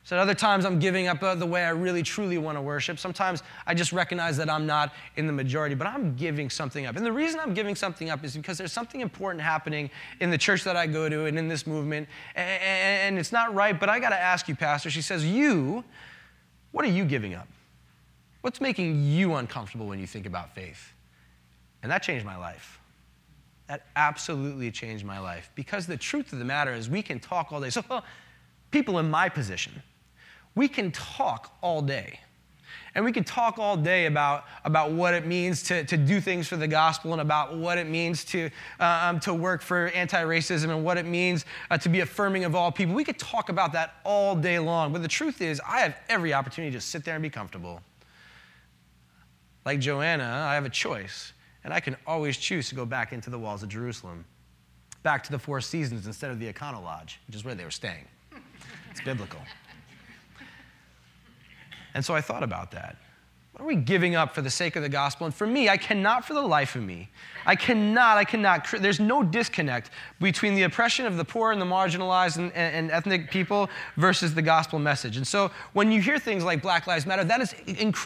She 0.04 0.10
said, 0.10 0.20
Other 0.20 0.34
times 0.34 0.64
I'm 0.64 0.78
giving 0.78 1.08
up 1.08 1.20
uh, 1.22 1.34
the 1.34 1.44
way 1.44 1.64
I 1.64 1.70
really 1.70 2.04
truly 2.04 2.38
want 2.38 2.56
to 2.56 2.62
worship. 2.62 2.98
Sometimes 3.00 3.42
I 3.66 3.74
just 3.74 3.92
recognize 3.92 4.36
that 4.36 4.48
I'm 4.48 4.66
not 4.66 4.94
in 5.16 5.26
the 5.26 5.32
majority, 5.32 5.74
but 5.74 5.88
I'm 5.88 6.14
giving 6.14 6.48
something 6.48 6.86
up. 6.86 6.96
And 6.96 7.04
the 7.04 7.12
reason 7.12 7.40
I'm 7.40 7.54
giving 7.54 7.74
something 7.74 8.08
up 8.08 8.24
is 8.24 8.36
because 8.36 8.56
there's 8.56 8.72
something 8.72 9.00
important 9.00 9.42
happening 9.42 9.90
in 10.20 10.30
the 10.30 10.38
church 10.38 10.62
that 10.64 10.76
I 10.76 10.86
go 10.86 11.08
to 11.08 11.24
and 11.26 11.36
in 11.36 11.48
this 11.48 11.66
movement. 11.66 12.08
And 12.36 13.18
it's 13.18 13.32
not 13.32 13.52
right, 13.52 13.78
but 13.78 13.88
I 13.88 13.98
got 13.98 14.10
to 14.10 14.20
ask 14.20 14.48
you, 14.48 14.54
Pastor. 14.54 14.90
She 14.90 15.02
says, 15.02 15.26
You, 15.26 15.82
what 16.70 16.84
are 16.84 16.88
you 16.88 17.04
giving 17.04 17.34
up? 17.34 17.48
What's 18.40 18.60
making 18.60 19.02
you 19.02 19.34
uncomfortable 19.34 19.86
when 19.86 19.98
you 19.98 20.06
think 20.06 20.26
about 20.26 20.54
faith? 20.54 20.92
And 21.82 21.90
that 21.90 22.02
changed 22.02 22.24
my 22.24 22.36
life. 22.36 22.78
That 23.66 23.86
absolutely 23.96 24.70
changed 24.70 25.04
my 25.04 25.18
life 25.18 25.50
because 25.54 25.86
the 25.86 25.96
truth 25.96 26.32
of 26.32 26.38
the 26.38 26.44
matter 26.44 26.72
is 26.72 26.88
we 26.88 27.02
can 27.02 27.20
talk 27.20 27.52
all 27.52 27.60
day. 27.60 27.70
So, 27.70 27.82
people 28.70 28.98
in 28.98 29.10
my 29.10 29.28
position, 29.28 29.82
we 30.54 30.68
can 30.68 30.90
talk 30.92 31.52
all 31.60 31.82
day. 31.82 32.20
And 32.94 33.04
we 33.04 33.12
can 33.12 33.24
talk 33.24 33.58
all 33.58 33.76
day 33.76 34.06
about, 34.06 34.44
about 34.64 34.92
what 34.92 35.14
it 35.14 35.26
means 35.26 35.62
to, 35.64 35.84
to 35.84 35.96
do 35.96 36.20
things 36.20 36.48
for 36.48 36.56
the 36.56 36.66
gospel 36.66 37.12
and 37.12 37.20
about 37.20 37.56
what 37.56 37.78
it 37.78 37.86
means 37.86 38.24
to, 38.26 38.50
uh, 38.80 39.00
um, 39.04 39.20
to 39.20 39.34
work 39.34 39.62
for 39.62 39.88
anti 39.88 40.22
racism 40.24 40.70
and 40.70 40.84
what 40.84 40.96
it 40.96 41.06
means 41.06 41.44
uh, 41.70 41.78
to 41.78 41.88
be 41.88 42.00
affirming 42.00 42.44
of 42.44 42.54
all 42.54 42.72
people. 42.72 42.94
We 42.94 43.04
could 43.04 43.18
talk 43.18 43.50
about 43.50 43.72
that 43.72 43.94
all 44.04 44.34
day 44.34 44.58
long. 44.58 44.92
But 44.92 45.02
the 45.02 45.08
truth 45.08 45.40
is, 45.40 45.60
I 45.68 45.80
have 45.80 45.96
every 46.08 46.32
opportunity 46.32 46.72
to 46.74 46.80
sit 46.80 47.04
there 47.04 47.14
and 47.14 47.22
be 47.22 47.30
comfortable. 47.30 47.82
Like 49.64 49.80
Joanna, 49.80 50.24
I 50.24 50.54
have 50.54 50.64
a 50.64 50.70
choice. 50.70 51.32
And 51.64 51.74
I 51.74 51.80
can 51.80 51.96
always 52.06 52.36
choose 52.36 52.68
to 52.70 52.74
go 52.74 52.86
back 52.86 53.12
into 53.12 53.30
the 53.30 53.38
walls 53.38 53.62
of 53.62 53.68
Jerusalem, 53.68 54.24
back 55.02 55.22
to 55.24 55.32
the 55.32 55.38
Four 55.38 55.60
Seasons 55.60 56.06
instead 56.06 56.30
of 56.30 56.38
the 56.38 56.50
Econo 56.50 56.82
Lodge, 56.82 57.20
which 57.26 57.36
is 57.36 57.44
where 57.44 57.54
they 57.54 57.64
were 57.64 57.70
staying. 57.70 58.06
It's 58.90 59.00
biblical. 59.00 59.40
And 61.94 62.04
so 62.04 62.14
I 62.14 62.20
thought 62.20 62.42
about 62.42 62.70
that. 62.70 62.96
What 63.58 63.64
are 63.64 63.68
we 63.68 63.74
giving 63.74 64.14
up 64.14 64.36
for 64.36 64.40
the 64.40 64.50
sake 64.50 64.76
of 64.76 64.84
the 64.84 64.88
gospel? 64.88 65.26
And 65.26 65.34
for 65.34 65.44
me, 65.44 65.68
I 65.68 65.76
cannot 65.76 66.24
for 66.24 66.32
the 66.32 66.40
life 66.40 66.76
of 66.76 66.82
me, 66.82 67.08
I 67.44 67.56
cannot, 67.56 68.16
I 68.16 68.22
cannot, 68.22 68.68
there's 68.78 69.00
no 69.00 69.24
disconnect 69.24 69.90
between 70.20 70.54
the 70.54 70.62
oppression 70.62 71.06
of 71.06 71.16
the 71.16 71.24
poor 71.24 71.50
and 71.50 71.60
the 71.60 71.66
marginalized 71.66 72.36
and, 72.36 72.52
and, 72.52 72.76
and 72.76 72.90
ethnic 72.92 73.32
people 73.32 73.68
versus 73.96 74.32
the 74.32 74.42
gospel 74.42 74.78
message. 74.78 75.16
And 75.16 75.26
so 75.26 75.50
when 75.72 75.90
you 75.90 76.00
hear 76.00 76.20
things 76.20 76.44
like 76.44 76.62
Black 76.62 76.86
Lives 76.86 77.04
Matter, 77.04 77.24
that 77.24 77.40
is, 77.40 77.52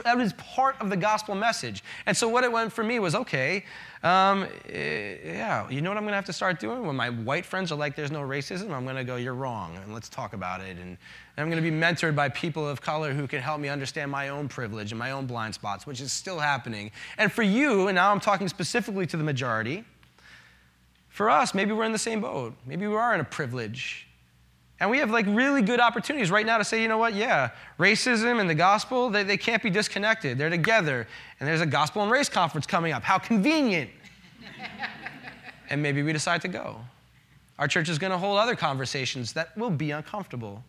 that 0.04 0.20
is 0.20 0.32
part 0.34 0.80
of 0.80 0.88
the 0.88 0.96
gospel 0.96 1.34
message. 1.34 1.84
And 2.06 2.16
so 2.16 2.30
what 2.30 2.44
it 2.44 2.52
went 2.52 2.72
for 2.72 2.82
me 2.82 2.98
was 2.98 3.14
okay, 3.14 3.66
um, 4.02 4.46
eh, 4.70 5.16
yeah, 5.24 5.68
you 5.68 5.82
know 5.82 5.90
what 5.90 5.98
I'm 5.98 6.04
going 6.04 6.12
to 6.12 6.16
have 6.16 6.24
to 6.26 6.32
start 6.32 6.60
doing? 6.60 6.86
When 6.86 6.96
my 6.96 7.10
white 7.10 7.44
friends 7.44 7.70
are 7.70 7.76
like, 7.76 7.94
there's 7.94 8.10
no 8.10 8.22
racism, 8.22 8.70
I'm 8.70 8.84
going 8.84 8.96
to 8.96 9.04
go, 9.04 9.16
you're 9.16 9.34
wrong, 9.34 9.76
and 9.76 9.92
let's 9.92 10.08
talk 10.08 10.32
about 10.32 10.62
it. 10.62 10.78
And, 10.78 10.96
and 11.37 11.42
I'm 11.42 11.51
going 11.51 11.62
to 11.62 11.71
be 11.71 11.75
mentored 11.75 12.14
by 12.14 12.29
people 12.29 12.68
of 12.68 12.83
color 12.83 13.14
who 13.14 13.27
can 13.27 13.40
help 13.40 13.59
me 13.61 13.68
understand 13.68 14.11
my 14.11 14.29
own 14.29 14.49
privilege 14.49 14.92
and 14.92 14.99
my 14.99 15.12
own 15.12 15.27
blind 15.27 15.55
spots, 15.55 15.87
which 15.87 16.01
is 16.01 16.12
still 16.12 16.38
happening. 16.38 16.90
And 17.16 17.33
for 17.33 17.42
you, 17.42 17.88
and 17.88 17.95
now 17.95 18.11
I'm 18.11 18.21
talking 18.21 18.49
specifically 18.49 19.07
to 19.07 19.16
the 19.16 19.25
majority, 19.25 19.85
for 21.09 21.31
us, 21.31 21.55
maybe 21.55 21.73
we're 21.73 21.85
in 21.85 21.92
the 21.92 21.99
same 21.99 22.21
boat. 22.21 22.55
Maybe 22.66 22.87
we 22.87 22.97
are 22.97 23.14
in 23.14 23.21
a 23.21 23.25
privilege. 23.25 24.09
And 24.79 24.90
we 24.90 24.99
have 24.99 25.11
like 25.11 25.27
really 25.27 25.62
good 25.62 25.81
opportunities 25.81 26.31
right 26.31 26.45
now 26.45 26.59
to 26.59 26.64
say, 26.64 26.83
you 26.83 26.88
know 26.88 26.99
what, 26.99 27.14
yeah, 27.14 27.51
racism 27.79 28.40
and 28.40 28.51
the 28.51 28.55
gospel, 28.55 29.09
they, 29.09 29.23
they 29.23 29.37
can't 29.37 29.62
be 29.62 29.71
disconnected. 29.71 30.37
They're 30.37 30.51
together. 30.51 31.07
And 31.38 31.49
there's 31.49 31.61
a 31.61 31.66
gospel 31.66 32.03
and 32.03 32.11
race 32.11 32.29
conference 32.29 32.66
coming 32.66 32.92
up. 32.92 33.03
How 33.03 33.18
convenient. 33.18 33.90
and 35.71 35.83
maybe 35.83 36.03
we 36.03 36.12
decide 36.12 36.42
to 36.42 36.49
go. 36.49 36.81
Our 37.59 37.68
church 37.68 37.88
is 37.88 37.99
going 37.99 38.11
to 38.11 38.18
hold 38.18 38.38
other 38.38 38.57
conversations 38.57 39.33
that 39.35 39.57
will 39.57 39.71
be 39.71 39.92
uncomfortable. 39.92 40.64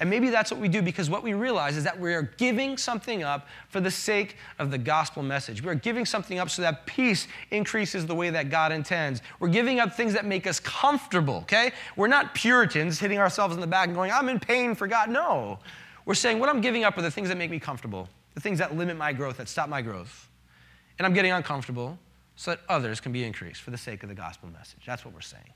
And 0.00 0.08
maybe 0.08 0.30
that's 0.30 0.50
what 0.50 0.58
we 0.58 0.68
do 0.68 0.80
because 0.80 1.10
what 1.10 1.22
we 1.22 1.34
realize 1.34 1.76
is 1.76 1.84
that 1.84 2.00
we 2.00 2.14
are 2.14 2.22
giving 2.38 2.78
something 2.78 3.22
up 3.22 3.46
for 3.68 3.80
the 3.80 3.90
sake 3.90 4.36
of 4.58 4.70
the 4.70 4.78
gospel 4.78 5.22
message. 5.22 5.62
We 5.62 5.68
are 5.68 5.74
giving 5.74 6.06
something 6.06 6.38
up 6.38 6.48
so 6.48 6.62
that 6.62 6.86
peace 6.86 7.28
increases 7.50 8.06
the 8.06 8.14
way 8.14 8.30
that 8.30 8.48
God 8.48 8.72
intends. 8.72 9.20
We're 9.40 9.48
giving 9.48 9.78
up 9.78 9.94
things 9.94 10.14
that 10.14 10.24
make 10.24 10.46
us 10.46 10.58
comfortable, 10.58 11.36
okay? 11.42 11.72
We're 11.96 12.08
not 12.08 12.34
Puritans 12.34 12.98
hitting 12.98 13.18
ourselves 13.18 13.54
in 13.54 13.60
the 13.60 13.66
back 13.66 13.88
and 13.88 13.94
going, 13.94 14.10
I'm 14.10 14.30
in 14.30 14.40
pain 14.40 14.74
for 14.74 14.86
God. 14.86 15.10
No. 15.10 15.58
We're 16.06 16.14
saying 16.14 16.38
what 16.38 16.48
I'm 16.48 16.62
giving 16.62 16.82
up 16.82 16.96
are 16.96 17.02
the 17.02 17.10
things 17.10 17.28
that 17.28 17.36
make 17.36 17.50
me 17.50 17.60
comfortable, 17.60 18.08
the 18.34 18.40
things 18.40 18.58
that 18.58 18.74
limit 18.74 18.96
my 18.96 19.12
growth, 19.12 19.36
that 19.36 19.48
stop 19.48 19.68
my 19.68 19.82
growth. 19.82 20.30
And 20.98 21.06
I'm 21.06 21.12
getting 21.12 21.32
uncomfortable 21.32 21.98
so 22.36 22.52
that 22.52 22.60
others 22.70 23.00
can 23.00 23.12
be 23.12 23.22
increased 23.22 23.60
for 23.60 23.70
the 23.70 23.78
sake 23.78 24.02
of 24.02 24.08
the 24.08 24.14
gospel 24.14 24.48
message. 24.48 24.80
That's 24.86 25.04
what 25.04 25.12
we're 25.12 25.20
saying. 25.20 25.52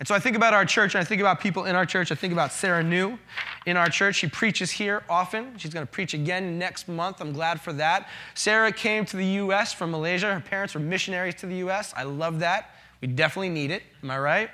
And 0.00 0.08
so 0.08 0.14
I 0.14 0.18
think 0.18 0.34
about 0.34 0.54
our 0.54 0.64
church, 0.64 0.94
and 0.94 1.02
I 1.02 1.04
think 1.04 1.20
about 1.20 1.40
people 1.40 1.66
in 1.66 1.76
our 1.76 1.84
church. 1.84 2.10
I 2.10 2.14
think 2.14 2.32
about 2.32 2.52
Sarah 2.52 2.82
Ngu 2.82 3.18
in 3.66 3.76
our 3.76 3.90
church. 3.90 4.16
She 4.16 4.28
preaches 4.28 4.70
here 4.70 5.02
often. 5.10 5.58
She's 5.58 5.74
going 5.74 5.86
to 5.86 5.92
preach 5.92 6.14
again 6.14 6.58
next 6.58 6.88
month. 6.88 7.20
I'm 7.20 7.34
glad 7.34 7.60
for 7.60 7.74
that. 7.74 8.08
Sarah 8.34 8.72
came 8.72 9.04
to 9.04 9.18
the 9.18 9.26
U.S. 9.26 9.74
from 9.74 9.90
Malaysia. 9.90 10.32
Her 10.32 10.40
parents 10.40 10.72
were 10.72 10.80
missionaries 10.80 11.34
to 11.36 11.46
the 11.46 11.56
U.S. 11.56 11.92
I 11.94 12.04
love 12.04 12.38
that. 12.38 12.70
We 13.02 13.08
definitely 13.08 13.50
need 13.50 13.70
it. 13.70 13.82
Am 14.02 14.10
I 14.10 14.18
right? 14.18 14.50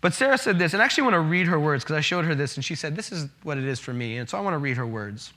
But 0.00 0.14
Sarah 0.14 0.38
said 0.38 0.56
this, 0.56 0.72
and 0.72 0.80
I 0.80 0.84
actually 0.84 1.04
want 1.04 1.14
to 1.14 1.20
read 1.20 1.48
her 1.48 1.58
words 1.58 1.82
because 1.82 1.96
I 1.96 2.00
showed 2.00 2.24
her 2.24 2.36
this, 2.36 2.54
and 2.54 2.64
she 2.64 2.76
said, 2.76 2.94
This 2.94 3.10
is 3.10 3.28
what 3.42 3.58
it 3.58 3.64
is 3.64 3.80
for 3.80 3.92
me. 3.92 4.18
And 4.18 4.30
so 4.30 4.38
I 4.38 4.40
want 4.40 4.54
to 4.54 4.58
read 4.58 4.76
her 4.76 4.86
words. 4.86 5.32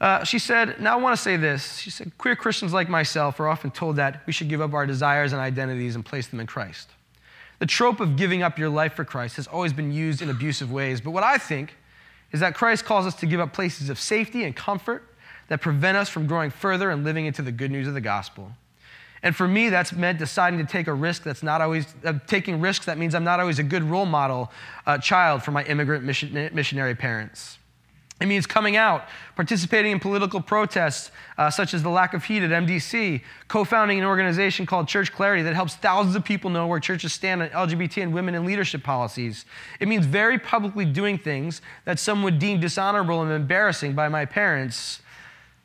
Uh, 0.00 0.24
she 0.24 0.40
said, 0.40 0.80
Now 0.80 0.98
I 0.98 1.00
want 1.00 1.14
to 1.14 1.22
say 1.22 1.36
this. 1.36 1.78
She 1.78 1.90
said, 1.90 2.18
Queer 2.18 2.34
Christians 2.34 2.72
like 2.72 2.88
myself 2.88 3.38
are 3.38 3.46
often 3.46 3.70
told 3.70 3.94
that 3.96 4.26
we 4.26 4.32
should 4.32 4.48
give 4.48 4.60
up 4.60 4.72
our 4.72 4.86
desires 4.86 5.32
and 5.32 5.40
identities 5.40 5.94
and 5.94 6.04
place 6.04 6.26
them 6.26 6.40
in 6.40 6.48
Christ. 6.48 6.88
The 7.58 7.66
trope 7.66 8.00
of 8.00 8.16
giving 8.16 8.42
up 8.42 8.58
your 8.58 8.68
life 8.68 8.94
for 8.94 9.04
Christ 9.04 9.36
has 9.36 9.46
always 9.46 9.72
been 9.72 9.90
used 9.90 10.22
in 10.22 10.30
abusive 10.30 10.70
ways, 10.70 11.00
but 11.00 11.10
what 11.10 11.24
I 11.24 11.38
think 11.38 11.76
is 12.32 12.40
that 12.40 12.54
Christ 12.54 12.84
calls 12.84 13.06
us 13.06 13.14
to 13.16 13.26
give 13.26 13.40
up 13.40 13.52
places 13.52 13.88
of 13.90 13.98
safety 13.98 14.44
and 14.44 14.54
comfort 14.54 15.02
that 15.48 15.60
prevent 15.60 15.96
us 15.96 16.08
from 16.08 16.26
growing 16.26 16.50
further 16.50 16.90
and 16.90 17.04
living 17.04 17.26
into 17.26 17.42
the 17.42 17.52
good 17.52 17.70
news 17.70 17.88
of 17.88 17.94
the 17.94 18.00
gospel. 18.00 18.52
And 19.22 19.34
for 19.34 19.48
me, 19.48 19.68
that's 19.68 19.92
meant 19.92 20.18
deciding 20.18 20.60
to 20.60 20.64
take 20.64 20.86
a 20.86 20.94
risk 20.94 21.24
that's 21.24 21.42
not 21.42 21.60
always, 21.60 21.86
uh, 22.04 22.14
taking 22.26 22.60
risks 22.60 22.86
that 22.86 22.98
means 22.98 23.14
I'm 23.14 23.24
not 23.24 23.40
always 23.40 23.58
a 23.58 23.64
good 23.64 23.82
role 23.82 24.06
model 24.06 24.52
uh, 24.86 24.98
child 24.98 25.42
for 25.42 25.50
my 25.50 25.64
immigrant 25.64 26.04
mission, 26.04 26.50
missionary 26.52 26.94
parents. 26.94 27.57
It 28.20 28.26
means 28.26 28.46
coming 28.46 28.76
out, 28.76 29.08
participating 29.36 29.92
in 29.92 30.00
political 30.00 30.40
protests, 30.40 31.12
uh, 31.36 31.50
such 31.50 31.72
as 31.72 31.84
the 31.84 31.88
lack 31.88 32.14
of 32.14 32.24
heat 32.24 32.42
at 32.42 32.50
MDC, 32.50 33.22
co 33.46 33.64
founding 33.64 33.98
an 33.98 34.04
organization 34.04 34.66
called 34.66 34.88
Church 34.88 35.12
Clarity 35.12 35.42
that 35.42 35.54
helps 35.54 35.76
thousands 35.76 36.16
of 36.16 36.24
people 36.24 36.50
know 36.50 36.66
where 36.66 36.80
churches 36.80 37.12
stand 37.12 37.42
on 37.42 37.48
LGBT 37.50 38.02
and 38.02 38.12
women 38.12 38.34
in 38.34 38.44
leadership 38.44 38.82
policies. 38.82 39.44
It 39.78 39.86
means 39.86 40.04
very 40.04 40.36
publicly 40.36 40.84
doing 40.84 41.16
things 41.16 41.62
that 41.84 42.00
some 42.00 42.24
would 42.24 42.40
deem 42.40 42.58
dishonorable 42.58 43.22
and 43.22 43.30
embarrassing 43.30 43.94
by 43.94 44.08
my 44.08 44.24
parents, 44.24 45.00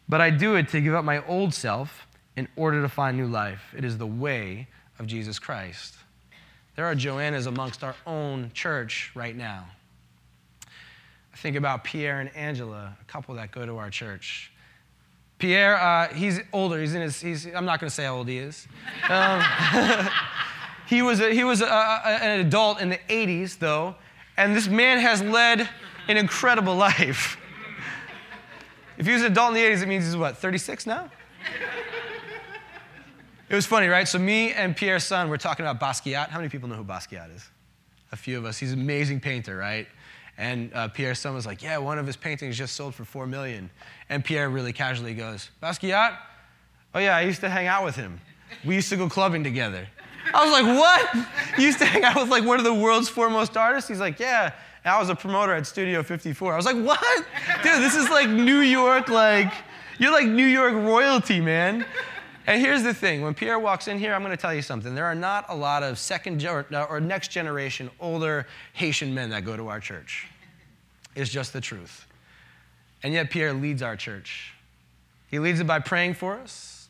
but 0.07 0.21
I 0.21 0.29
do 0.29 0.55
it 0.55 0.69
to 0.69 0.81
give 0.81 0.93
up 0.93 1.03
my 1.03 1.25
old 1.25 1.55
self 1.55 2.05
in 2.35 2.47
order 2.55 2.83
to 2.83 2.89
find 2.89 3.17
new 3.17 3.27
life. 3.27 3.73
It 3.75 3.83
is 3.83 3.97
the 3.97 4.07
way 4.07 4.67
of 4.99 5.07
Jesus 5.07 5.39
Christ. 5.39 5.95
There 6.75 6.85
are 6.85 6.95
Joannas 6.95 7.47
amongst 7.47 7.83
our 7.83 7.95
own 8.05 8.51
church 8.53 9.11
right 9.15 9.35
now. 9.35 9.65
I 11.34 11.38
think 11.38 11.56
about 11.56 11.84
Pierre 11.84 12.19
and 12.19 12.34
Angela, 12.36 12.96
a 13.02 13.06
couple 13.06 13.36
that 13.36 13.52
go 13.52 13.65
to 13.65 13.78
our 13.78 13.89
church. 13.89 14.52
Pierre, 15.39 15.78
uh, 15.78 16.13
he's 16.13 16.39
older. 16.54 16.80
He's 16.80 16.93
in 16.93 17.02
his. 17.02 17.19
He's, 17.19 17.46
I'm 17.48 17.65
not 17.65 17.80
going 17.80 17.89
to 17.89 17.93
say 17.93 18.06
how 18.06 18.15
old 18.15 18.28
he 18.28 18.38
is. 18.38 18.67
Um, 19.10 19.43
he 20.88 21.02
was 21.02 21.19
a, 21.19 21.34
he 21.34 21.43
was 21.43 21.62
a, 21.62 21.65
a, 21.65 22.19
an 22.22 22.39
adult 22.39 22.80
in 22.80 22.89
the 22.89 23.00
80s, 23.10 23.58
though, 23.58 23.96
and 24.38 24.56
this 24.56 24.67
man 24.67 25.00
has 25.00 25.22
led 25.22 25.67
an 26.08 26.17
incredible 26.17 26.76
life. 26.76 27.38
If 28.98 29.08
he 29.08 29.13
was 29.13 29.24
an 29.24 29.32
adult 29.32 29.50
in 29.50 29.56
the 29.56 29.62
80s, 29.62 29.82
it 29.82 29.88
means 29.88 30.06
he's 30.06 30.15
what, 30.15 30.38
36 30.38 30.86
now? 30.86 31.10
It 33.50 33.56
was 33.56 33.65
funny, 33.65 33.88
right? 33.88 34.08
So 34.08 34.17
me 34.17 34.52
and 34.54 34.76
Pierre's 34.76 35.04
son 35.04 35.30
were 35.30 35.38
talking 35.38 35.65
about 35.65 35.80
Basquiat. 35.80 36.30
How 36.30 36.38
many 36.38 36.50
people 36.50 36.69
know 36.69 36.76
who 36.76 36.84
Basquiat 36.84 37.36
is? 37.36 37.50
A 38.12 38.15
few 38.15 38.38
of 38.38 38.46
us. 38.46 38.58
He's 38.58 38.72
an 38.72 38.80
amazing 38.80 39.19
painter, 39.19 39.58
right? 39.58 39.88
And 40.38 40.74
uh, 40.74 41.13
son 41.13 41.36
was 41.36 41.46
like, 41.46 41.62
yeah, 41.62 41.78
one 41.78 42.00
of 42.00 42.08
his 42.08 42.17
paintings 42.17 42.58
just 42.58 42.76
sold 42.76 42.96
for 42.96 43.06
four 43.06 43.28
million. 43.28 43.69
And 44.10 44.26
Pierre 44.26 44.50
really 44.50 44.74
casually 44.74 45.13
goes, 45.13 45.50
Basquiat? 45.62 46.17
Oh 46.96 47.00
yeah, 47.00 47.15
I 47.15 47.22
used 47.22 47.41
to 47.41 47.50
hang 47.50 47.67
out 47.67 47.84
with 47.84 47.96
him. 47.96 48.19
We 48.65 48.76
used 48.76 48.89
to 48.89 48.98
go 48.98 49.10
clubbing 49.10 49.43
together. 49.43 49.88
I 50.34 50.43
was 50.43 50.52
like, 50.52 50.65
what? 50.65 51.28
You 51.58 51.65
used 51.65 51.80
to 51.80 51.86
hang 51.86 52.04
out 52.04 52.15
with 52.15 52.30
like 52.30 52.46
one 52.46 52.58
of 52.58 52.65
the 52.65 52.74
world's 52.74 53.10
foremost 53.10 53.58
artists? 53.58 53.89
He's 53.89 54.00
like, 54.00 54.19
yeah. 54.19 54.54
I 54.86 55.00
was 55.00 55.10
a 55.10 55.15
promoter 55.15 55.54
at 55.54 55.65
Studio 55.65 56.04
54. 56.04 56.54
I 56.54 56.56
was 56.58 56.65
like, 56.65 56.76
what? 56.76 57.26
Dude, 57.63 57.82
this 57.82 57.96
is 57.96 58.10
like 58.10 58.30
New 58.30 58.60
York, 58.60 59.08
like, 59.08 59.54
you're 59.98 60.12
like 60.12 60.28
New 60.28 60.46
York 60.46 60.74
royalty, 60.74 61.39
man. 61.39 61.86
And 62.45 62.62
here's 62.62 62.84
the 62.84 62.93
thing 62.93 63.21
when 63.21 63.34
Pierre 63.34 63.60
walks 63.60 63.88
in 63.88 63.97
here, 63.97 64.13
I'm 64.13 64.21
going 64.21 64.36
to 64.36 64.41
tell 64.41 64.53
you 64.53 64.62
something. 64.62 64.93
There 64.95 65.06
are 65.06 65.15
not 65.15 65.45
a 65.47 65.56
lot 65.56 65.82
of 65.82 65.97
second 65.97 66.43
or, 66.45 66.65
uh, 66.73 66.84
or 66.84 66.99
next 66.99 67.29
generation 67.29 67.89
older 67.99 68.47
Haitian 68.73 69.13
men 69.13 69.29
that 69.29 69.45
go 69.45 69.56
to 69.56 69.69
our 69.69 69.79
church. 69.79 70.27
It's 71.15 71.29
just 71.29 71.53
the 71.53 71.62
truth. 71.62 72.06
And 73.01 73.13
yet, 73.13 73.29
Pierre 73.29 73.53
leads 73.53 73.82
our 73.82 73.95
church. 73.95 74.53
He 75.29 75.39
leads 75.39 75.60
it 75.60 75.67
by 75.67 75.79
praying 75.79 76.15
for 76.15 76.36
us. 76.36 76.89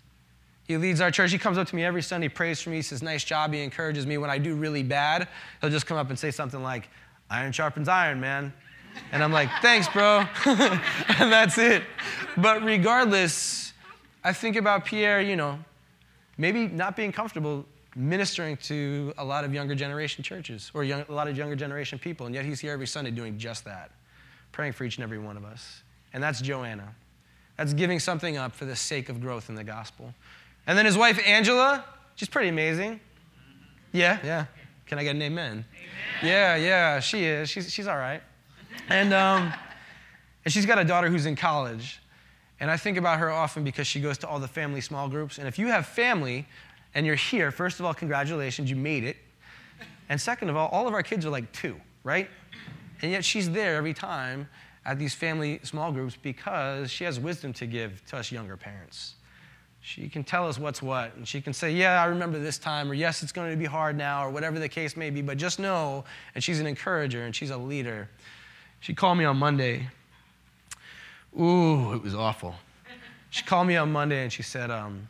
He 0.68 0.78
leads 0.78 1.02
our 1.02 1.12
church. 1.12 1.32
He 1.32 1.38
comes 1.38 1.58
up 1.58 1.68
to 1.68 1.76
me 1.76 1.84
every 1.84 2.02
Sunday, 2.02 2.30
prays 2.30 2.62
for 2.62 2.70
me, 2.70 2.82
says, 2.82 3.04
Nice 3.04 3.24
job. 3.24 3.54
He 3.54 3.62
encourages 3.62 4.06
me. 4.08 4.18
When 4.18 4.30
I 4.30 4.38
do 4.38 4.56
really 4.56 4.84
bad, 4.84 5.28
he'll 5.62 5.70
just 5.70 5.86
come 5.86 5.98
up 5.98 6.10
and 6.10 6.18
say 6.18 6.32
something 6.32 6.64
like, 6.64 6.90
Iron 7.30 7.52
sharpens 7.52 7.88
iron, 7.88 8.20
man. 8.20 8.54
And 9.12 9.24
I'm 9.24 9.32
like, 9.32 9.50
Thanks, 9.62 9.88
bro. 9.88 10.26
and 10.46 11.32
that's 11.32 11.58
it. 11.58 11.84
But 12.38 12.64
regardless, 12.64 13.73
I 14.24 14.34
think 14.34 14.56
about 14.56 14.86
Pierre, 14.86 15.22
you 15.22 15.36
know, 15.36 15.60
maybe 16.38 16.68
not 16.68 16.96
being 16.96 17.12
comfortable 17.12 17.66
ministering 17.96 18.58
to 18.58 19.14
a 19.18 19.24
lot 19.24 19.44
of 19.44 19.54
younger 19.54 19.76
generation 19.76 20.24
churches 20.24 20.72
or 20.74 20.84
young, 20.84 21.06
a 21.10 21.12
lot 21.12 21.28
of 21.28 21.38
younger 21.38 21.56
generation 21.56 22.00
people, 22.00 22.26
and 22.26 22.34
yet 22.34 22.46
he's 22.46 22.60
here 22.60 22.72
every 22.72 22.88
Sunday 22.88 23.12
doing 23.12 23.38
just 23.38 23.66
that, 23.66 23.92
praying 24.52 24.74
for 24.74 24.84
each 24.84 24.98
and 24.98 25.04
every 25.04 25.20
one 25.20 25.38
of 25.38 25.46
us. 25.46 25.84
And 26.14 26.24
that's 26.24 26.42
Joanna. 26.42 26.96
That's 27.58 27.74
giving 27.74 28.00
something 28.00 28.38
up 28.38 28.54
for 28.54 28.66
the 28.66 28.76
sake 28.76 29.10
of 29.10 29.22
growth 29.22 29.50
in 29.50 29.56
the 29.56 29.64
gospel. 29.64 30.14
And 30.66 30.78
then 30.78 30.86
his 30.86 30.98
wife, 30.98 31.20
Angela, 31.28 31.86
she's 32.16 32.30
pretty 32.30 32.50
amazing. 32.50 33.00
Yeah, 33.92 34.18
yeah. 34.24 34.46
Can 34.88 34.98
I 34.98 35.04
get 35.04 35.16
an 35.16 35.22
amen? 35.22 35.52
amen. 35.52 35.66
Yeah, 36.24 36.56
yeah, 36.56 37.00
she 37.00 37.26
is. 37.26 37.50
She's, 37.50 37.72
she's 37.72 37.88
all 37.88 37.98
right. 37.98 38.22
And, 38.90 39.14
um, 39.14 39.54
and 40.46 40.54
she's 40.54 40.66
got 40.66 40.80
a 40.80 40.84
daughter 40.84 41.10
who's 41.10 41.26
in 41.26 41.36
college. 41.36 42.00
And 42.60 42.72
I 42.72 42.78
think 42.78 42.98
about 42.98 43.20
her 43.20 43.30
often 43.30 43.64
because 43.64 43.88
she 43.88 44.00
goes 44.00 44.18
to 44.20 44.28
all 44.28 44.40
the 44.40 44.48
family 44.48 44.82
small 44.82 45.10
groups. 45.10 45.38
And 45.38 45.48
if 45.48 45.60
you 45.60 45.68
have 45.68 45.86
family 45.86 46.48
and 46.94 47.06
you're 47.06 47.16
here, 47.16 47.52
first 47.52 47.80
of 47.80 47.86
all, 47.86 47.94
congratulations, 47.94 48.70
you 48.70 48.76
made 48.76 49.04
it. 49.04 49.18
And 50.10 50.20
second 50.20 50.50
of 50.50 50.56
all, 50.56 50.70
all 50.70 50.88
of 50.88 50.94
our 50.94 51.04
kids 51.04 51.26
are 51.26 51.30
like 51.30 51.52
two, 51.52 51.76
right? 52.04 52.30
And 53.02 53.12
yet 53.12 53.26
she's 53.26 53.50
there 53.50 53.76
every 53.76 53.94
time 53.94 54.48
at 54.86 55.00
these 55.00 55.14
family 55.14 55.60
small 55.64 55.92
groups 55.92 56.16
because 56.22 56.92
she 56.92 57.04
has 57.04 57.20
wisdom 57.20 57.54
to 57.54 57.66
give 57.66 58.04
to 58.08 58.18
us 58.18 58.32
younger 58.32 58.58
parents. 58.58 59.16
She 59.82 60.08
can 60.08 60.24
tell 60.24 60.48
us 60.48 60.58
what's 60.58 60.82
what, 60.82 61.14
and 61.16 61.28
she 61.28 61.42
can 61.42 61.52
say, 61.52 61.72
Yeah, 61.72 62.02
I 62.02 62.06
remember 62.06 62.40
this 62.40 62.58
time, 62.58 62.90
or 62.90 62.94
yes, 62.94 63.22
it's 63.22 63.34
going 63.34 63.52
to 63.52 63.58
be 63.58 63.66
hard 63.66 63.98
now, 63.98 64.26
or 64.26 64.30
whatever 64.30 64.58
the 64.58 64.70
case 64.70 64.96
may 64.96 65.10
be, 65.10 65.22
but 65.22 65.38
just 65.38 65.60
know, 65.60 66.06
and 66.36 66.44
she's 66.44 66.62
an 66.62 66.68
encourager 66.68 67.24
and 67.24 67.36
she's 67.36 67.50
a 67.50 67.58
leader. 67.58 68.10
She 68.80 68.94
called 68.94 69.18
me 69.18 69.26
on 69.26 69.36
Monday 69.36 69.90
Ooh, 71.40 71.94
it 71.94 72.02
was 72.02 72.14
awful. 72.14 72.56
She 73.30 73.44
called 73.44 73.68
me 73.68 73.76
on 73.78 73.92
Monday 73.92 74.22
and 74.22 74.32
she 74.32 74.44
said, 74.44 74.70
um, 74.70 75.08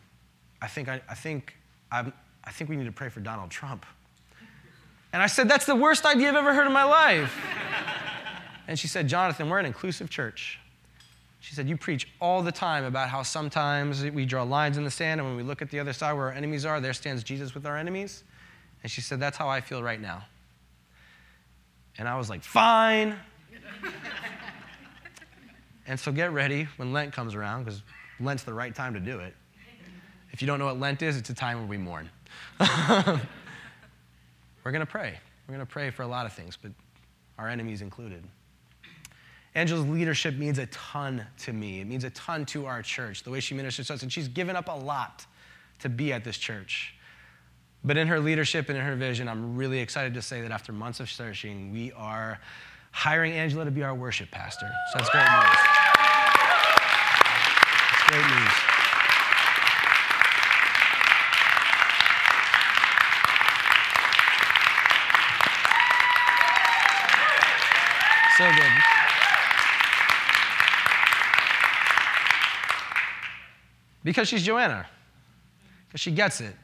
I, 0.61 0.67
think 0.67 0.87
I, 0.87 1.01
I, 1.09 1.13
think 1.13 1.55
I'm, 1.91 2.13
I 2.43 2.51
think 2.51 2.69
we 2.69 2.77
need 2.77 2.85
to 2.85 2.91
pray 2.91 3.09
for 3.09 3.19
Donald 3.19 3.51
Trump. 3.51 3.85
And 5.11 5.21
I 5.21 5.27
said, 5.27 5.47
That's 5.47 5.65
the 5.65 5.75
worst 5.75 6.05
idea 6.05 6.29
I've 6.29 6.35
ever 6.35 6.53
heard 6.53 6.65
in 6.65 6.73
my 6.73 6.83
life. 6.83 7.37
and 8.67 8.79
she 8.79 8.87
said, 8.87 9.07
Jonathan, 9.07 9.49
we're 9.49 9.59
an 9.59 9.65
inclusive 9.65 10.09
church. 10.09 10.59
She 11.39 11.53
said, 11.53 11.69
You 11.69 11.77
preach 11.77 12.07
all 12.19 12.41
the 12.41 12.51
time 12.51 12.83
about 12.85 13.09
how 13.09 13.21
sometimes 13.21 14.03
we 14.03 14.25
draw 14.25 14.43
lines 14.43 14.77
in 14.77 14.83
the 14.83 14.91
sand, 14.91 15.19
and 15.19 15.29
when 15.29 15.37
we 15.37 15.43
look 15.43 15.61
at 15.61 15.69
the 15.69 15.79
other 15.79 15.93
side 15.93 16.13
where 16.13 16.27
our 16.27 16.31
enemies 16.31 16.65
are, 16.65 16.79
there 16.79 16.93
stands 16.93 17.23
Jesus 17.23 17.53
with 17.53 17.65
our 17.65 17.77
enemies. 17.77 18.23
And 18.81 18.91
she 18.91 19.01
said, 19.01 19.19
That's 19.19 19.37
how 19.37 19.49
I 19.49 19.61
feel 19.61 19.83
right 19.83 20.01
now. 20.01 20.23
And 21.97 22.07
I 22.07 22.17
was 22.17 22.29
like, 22.29 22.43
Fine. 22.43 23.19
And 25.87 25.99
so 25.99 26.11
get 26.11 26.31
ready 26.31 26.67
when 26.77 26.93
Lent 26.93 27.13
comes 27.13 27.35
around, 27.35 27.65
because 27.65 27.81
Lent's 28.19 28.43
the 28.43 28.53
right 28.53 28.73
time 28.73 28.93
to 28.93 28.99
do 28.99 29.19
it. 29.19 29.35
If 30.31 30.41
you 30.41 30.47
don't 30.47 30.59
know 30.59 30.65
what 30.65 30.79
Lent 30.79 31.01
is, 31.01 31.17
it's 31.17 31.29
a 31.29 31.33
time 31.33 31.59
where 31.59 31.67
we 31.67 31.77
mourn. 31.77 32.09
We're 32.59 33.19
going 34.71 34.79
to 34.79 34.85
pray. 34.85 35.19
We're 35.47 35.55
going 35.55 35.65
to 35.65 35.71
pray 35.71 35.91
for 35.91 36.03
a 36.03 36.07
lot 36.07 36.25
of 36.25 36.33
things, 36.33 36.57
but 36.59 36.71
our 37.37 37.49
enemies 37.49 37.81
included. 37.81 38.23
Angela's 39.55 39.87
leadership 39.87 40.35
means 40.35 40.57
a 40.57 40.65
ton 40.67 41.25
to 41.39 41.53
me. 41.53 41.81
It 41.81 41.87
means 41.87 42.03
a 42.03 42.09
ton 42.11 42.45
to 42.47 42.65
our 42.65 42.81
church, 42.81 43.23
the 43.23 43.29
way 43.29 43.39
she 43.39 43.53
ministers 43.53 43.87
to 43.87 43.93
us. 43.93 44.01
And 44.01 44.11
she's 44.11 44.27
given 44.27 44.55
up 44.55 44.67
a 44.67 44.75
lot 44.75 45.25
to 45.79 45.89
be 45.89 46.11
at 46.11 46.23
this 46.23 46.37
church. 46.37 46.95
But 47.83 47.97
in 47.97 48.07
her 48.07 48.19
leadership 48.19 48.69
and 48.69 48.77
in 48.77 48.83
her 48.83 48.95
vision, 48.95 49.27
I'm 49.27 49.55
really 49.55 49.79
excited 49.79 50.13
to 50.15 50.21
say 50.21 50.41
that 50.41 50.51
after 50.51 50.71
months 50.71 50.99
of 50.99 51.11
searching, 51.11 51.71
we 51.71 51.91
are 51.91 52.39
hiring 52.93 53.33
Angela 53.33 53.65
to 53.65 53.71
be 53.71 53.83
our 53.83 53.93
worship 53.93 54.31
pastor. 54.31 54.69
So 54.93 54.99
that's 54.99 55.09
great 55.09 55.21
news. 55.21 55.57
That's 57.89 58.03
great 58.07 58.25
news. 58.25 58.53
So 68.37 68.45
good. 68.55 68.71
Because 74.03 74.27
she's 74.27 74.43
Joanna. 74.43 74.85
Because 75.87 75.99
she 75.99 76.11
gets 76.11 76.39
it 76.41 76.55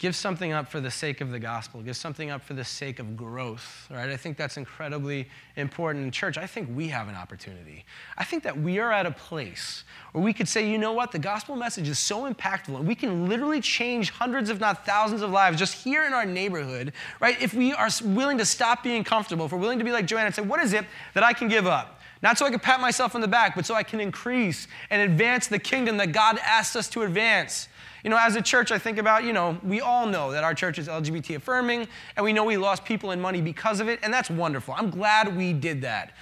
give 0.00 0.16
something 0.16 0.50
up 0.50 0.66
for 0.66 0.80
the 0.80 0.90
sake 0.90 1.20
of 1.20 1.30
the 1.30 1.38
gospel, 1.38 1.82
give 1.82 1.94
something 1.94 2.30
up 2.30 2.42
for 2.42 2.54
the 2.54 2.64
sake 2.64 2.98
of 2.98 3.18
growth, 3.18 3.86
right? 3.90 4.08
I 4.08 4.16
think 4.16 4.38
that's 4.38 4.56
incredibly 4.56 5.28
important 5.56 6.06
in 6.06 6.10
church. 6.10 6.38
I 6.38 6.46
think 6.46 6.70
we 6.74 6.88
have 6.88 7.08
an 7.08 7.14
opportunity. 7.14 7.84
I 8.16 8.24
think 8.24 8.42
that 8.44 8.58
we 8.58 8.78
are 8.78 8.90
at 8.90 9.04
a 9.04 9.10
place 9.10 9.84
where 10.12 10.24
we 10.24 10.32
could 10.32 10.48
say, 10.48 10.68
you 10.68 10.78
know 10.78 10.94
what, 10.94 11.12
the 11.12 11.18
gospel 11.18 11.54
message 11.54 11.86
is 11.86 11.98
so 11.98 12.32
impactful 12.32 12.74
and 12.76 12.88
we 12.88 12.94
can 12.94 13.28
literally 13.28 13.60
change 13.60 14.08
hundreds, 14.08 14.48
if 14.48 14.58
not 14.58 14.86
thousands, 14.86 15.20
of 15.20 15.30
lives 15.30 15.58
just 15.58 15.74
here 15.74 16.06
in 16.06 16.14
our 16.14 16.24
neighborhood, 16.24 16.94
right? 17.20 17.40
If 17.40 17.52
we 17.52 17.74
are 17.74 17.90
willing 18.02 18.38
to 18.38 18.46
stop 18.46 18.82
being 18.82 19.04
comfortable, 19.04 19.44
if 19.44 19.52
we're 19.52 19.58
willing 19.58 19.78
to 19.80 19.84
be 19.84 19.92
like 19.92 20.06
Joanna 20.06 20.26
and 20.26 20.34
say, 20.34 20.42
what 20.42 20.60
is 20.60 20.72
it 20.72 20.86
that 21.12 21.22
I 21.22 21.34
can 21.34 21.48
give 21.48 21.66
up? 21.66 21.99
Not 22.22 22.36
so 22.36 22.44
I 22.44 22.50
can 22.50 22.60
pat 22.60 22.80
myself 22.80 23.14
on 23.14 23.20
the 23.20 23.28
back, 23.28 23.54
but 23.54 23.64
so 23.64 23.74
I 23.74 23.82
can 23.82 24.00
increase 24.00 24.68
and 24.90 25.00
advance 25.02 25.46
the 25.46 25.58
kingdom 25.58 25.96
that 25.96 26.12
God 26.12 26.38
asks 26.42 26.76
us 26.76 26.88
to 26.90 27.02
advance. 27.02 27.68
You 28.04 28.10
know, 28.10 28.18
as 28.18 28.36
a 28.36 28.42
church, 28.42 28.72
I 28.72 28.78
think 28.78 28.98
about, 28.98 29.24
you 29.24 29.32
know, 29.32 29.58
we 29.62 29.80
all 29.80 30.06
know 30.06 30.30
that 30.32 30.44
our 30.44 30.54
church 30.54 30.78
is 30.78 30.88
LGBT 30.88 31.36
affirming, 31.36 31.86
and 32.16 32.24
we 32.24 32.32
know 32.32 32.44
we 32.44 32.56
lost 32.56 32.84
people 32.84 33.10
and 33.10 33.20
money 33.20 33.40
because 33.40 33.80
of 33.80 33.88
it, 33.88 34.00
and 34.02 34.12
that's 34.12 34.30
wonderful. 34.30 34.74
I'm 34.76 34.90
glad 34.90 35.36
we 35.36 35.52
did 35.52 35.82
that. 35.82 36.14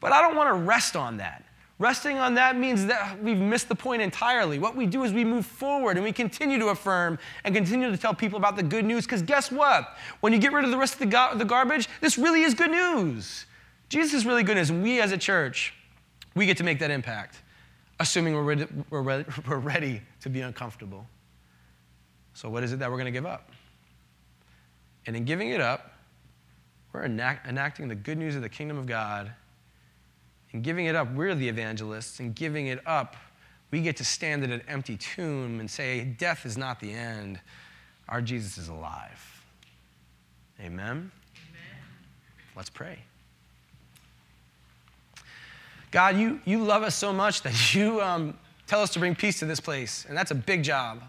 But 0.00 0.12
I 0.12 0.20
don't 0.20 0.36
want 0.36 0.48
to 0.48 0.54
rest 0.54 0.94
on 0.96 1.16
that. 1.18 1.42
Resting 1.78 2.16
on 2.16 2.34
that 2.34 2.56
means 2.56 2.86
that 2.86 3.22
we've 3.22 3.36
missed 3.36 3.68
the 3.68 3.74
point 3.74 4.00
entirely. 4.00 4.58
What 4.58 4.76
we 4.76 4.86
do 4.86 5.04
is 5.04 5.12
we 5.12 5.26
move 5.26 5.44
forward 5.44 5.98
and 5.98 6.04
we 6.04 6.12
continue 6.12 6.58
to 6.58 6.68
affirm 6.68 7.18
and 7.44 7.54
continue 7.54 7.90
to 7.90 7.98
tell 7.98 8.14
people 8.14 8.38
about 8.38 8.56
the 8.56 8.62
good 8.62 8.86
news, 8.86 9.04
because 9.04 9.20
guess 9.20 9.52
what? 9.52 9.96
When 10.20 10.32
you 10.32 10.38
get 10.38 10.52
rid 10.52 10.64
of 10.64 10.70
the 10.70 10.78
rest 10.78 10.94
of 10.94 11.00
the, 11.00 11.30
the 11.34 11.44
garbage, 11.44 11.88
this 12.00 12.16
really 12.16 12.42
is 12.42 12.54
good 12.54 12.70
news. 12.70 13.45
Jesus 13.88 14.14
is 14.14 14.26
really 14.26 14.42
good 14.42 14.56
news, 14.56 14.70
and 14.70 14.82
we 14.82 15.00
as 15.00 15.12
a 15.12 15.18
church, 15.18 15.74
We 16.34 16.44
get 16.44 16.58
to 16.58 16.64
make 16.64 16.80
that 16.80 16.90
impact, 16.90 17.40
assuming 17.98 18.34
we're 18.34 18.42
ready, 18.42 18.66
we're 18.90 19.00
ready, 19.00 19.24
we're 19.48 19.58
ready 19.58 20.02
to 20.20 20.28
be 20.28 20.42
uncomfortable. 20.42 21.06
So, 22.34 22.50
what 22.50 22.62
is 22.62 22.72
it 22.72 22.78
that 22.80 22.90
we're 22.90 22.98
going 22.98 23.06
to 23.06 23.18
give 23.18 23.24
up? 23.24 23.50
And 25.06 25.16
in 25.16 25.24
giving 25.24 25.50
it 25.50 25.60
up, 25.60 25.92
we're 26.92 27.04
enact- 27.04 27.46
enacting 27.46 27.88
the 27.88 27.94
good 27.94 28.18
news 28.18 28.36
of 28.36 28.42
the 28.42 28.48
kingdom 28.48 28.76
of 28.76 28.86
God. 28.86 29.32
In 30.52 30.62
giving 30.62 30.86
it 30.86 30.94
up, 30.94 31.12
we're 31.14 31.34
the 31.34 31.48
evangelists. 31.48 32.20
In 32.20 32.32
giving 32.32 32.66
it 32.66 32.80
up, 32.86 33.16
we 33.70 33.80
get 33.82 33.96
to 33.96 34.04
stand 34.04 34.44
at 34.44 34.50
an 34.50 34.62
empty 34.68 34.96
tomb 34.96 35.60
and 35.60 35.70
say, 35.70 36.04
Death 36.04 36.44
is 36.44 36.58
not 36.58 36.80
the 36.80 36.92
end. 36.92 37.40
Our 38.08 38.20
Jesus 38.20 38.58
is 38.58 38.68
alive. 38.68 39.42
Amen? 40.60 40.88
Amen. 40.88 41.10
Let's 42.54 42.70
pray. 42.70 42.98
God, 45.96 46.18
you, 46.18 46.38
you 46.44 46.62
love 46.62 46.82
us 46.82 46.94
so 46.94 47.10
much 47.10 47.40
that 47.40 47.74
you 47.74 48.02
um, 48.02 48.36
tell 48.66 48.82
us 48.82 48.90
to 48.90 48.98
bring 48.98 49.14
peace 49.14 49.38
to 49.38 49.46
this 49.46 49.60
place, 49.60 50.04
and 50.06 50.14
that's 50.14 50.30
a 50.30 50.34
big 50.34 50.62
job. 50.62 51.02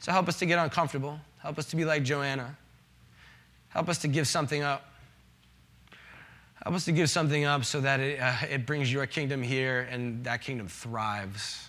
So 0.00 0.10
help 0.10 0.26
us 0.26 0.40
to 0.40 0.46
get 0.46 0.58
uncomfortable. 0.58 1.20
Help 1.38 1.56
us 1.56 1.66
to 1.66 1.76
be 1.76 1.84
like 1.84 2.02
Joanna. 2.02 2.56
Help 3.68 3.88
us 3.88 3.98
to 3.98 4.08
give 4.08 4.26
something 4.26 4.64
up. 4.64 4.86
Help 6.64 6.74
us 6.74 6.84
to 6.86 6.90
give 6.90 7.10
something 7.10 7.44
up 7.44 7.64
so 7.64 7.80
that 7.80 8.00
it, 8.00 8.18
uh, 8.18 8.34
it 8.50 8.66
brings 8.66 8.92
your 8.92 9.06
kingdom 9.06 9.40
here 9.40 9.86
and 9.88 10.24
that 10.24 10.40
kingdom 10.40 10.66
thrives. 10.66 11.68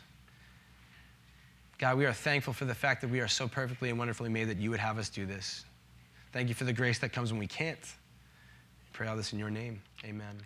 God, 1.77 1.99
we 1.99 2.07
are 2.07 2.13
thankful 2.13 2.51
for 2.51 2.65
the 2.65 2.73
fact 2.73 3.01
that 3.01 3.11
we 3.11 3.19
are 3.19 3.27
so 3.27 3.47
perfectly 3.47 3.91
and 3.91 3.99
wonderfully 3.99 4.29
made 4.29 4.45
that 4.45 4.57
you 4.57 4.71
would 4.71 4.79
have 4.79 4.97
us 4.97 5.07
do 5.07 5.27
this. 5.27 5.65
Thank 6.33 6.49
you 6.49 6.55
for 6.55 6.63
the 6.63 6.73
grace 6.73 6.97
that 6.97 7.13
comes 7.13 7.31
when 7.31 7.37
we 7.37 7.45
can't. 7.45 7.77
Pray 8.91 9.07
all 9.07 9.15
this 9.15 9.33
in 9.33 9.37
your 9.37 9.51
name. 9.51 9.83
Amen. 10.03 10.41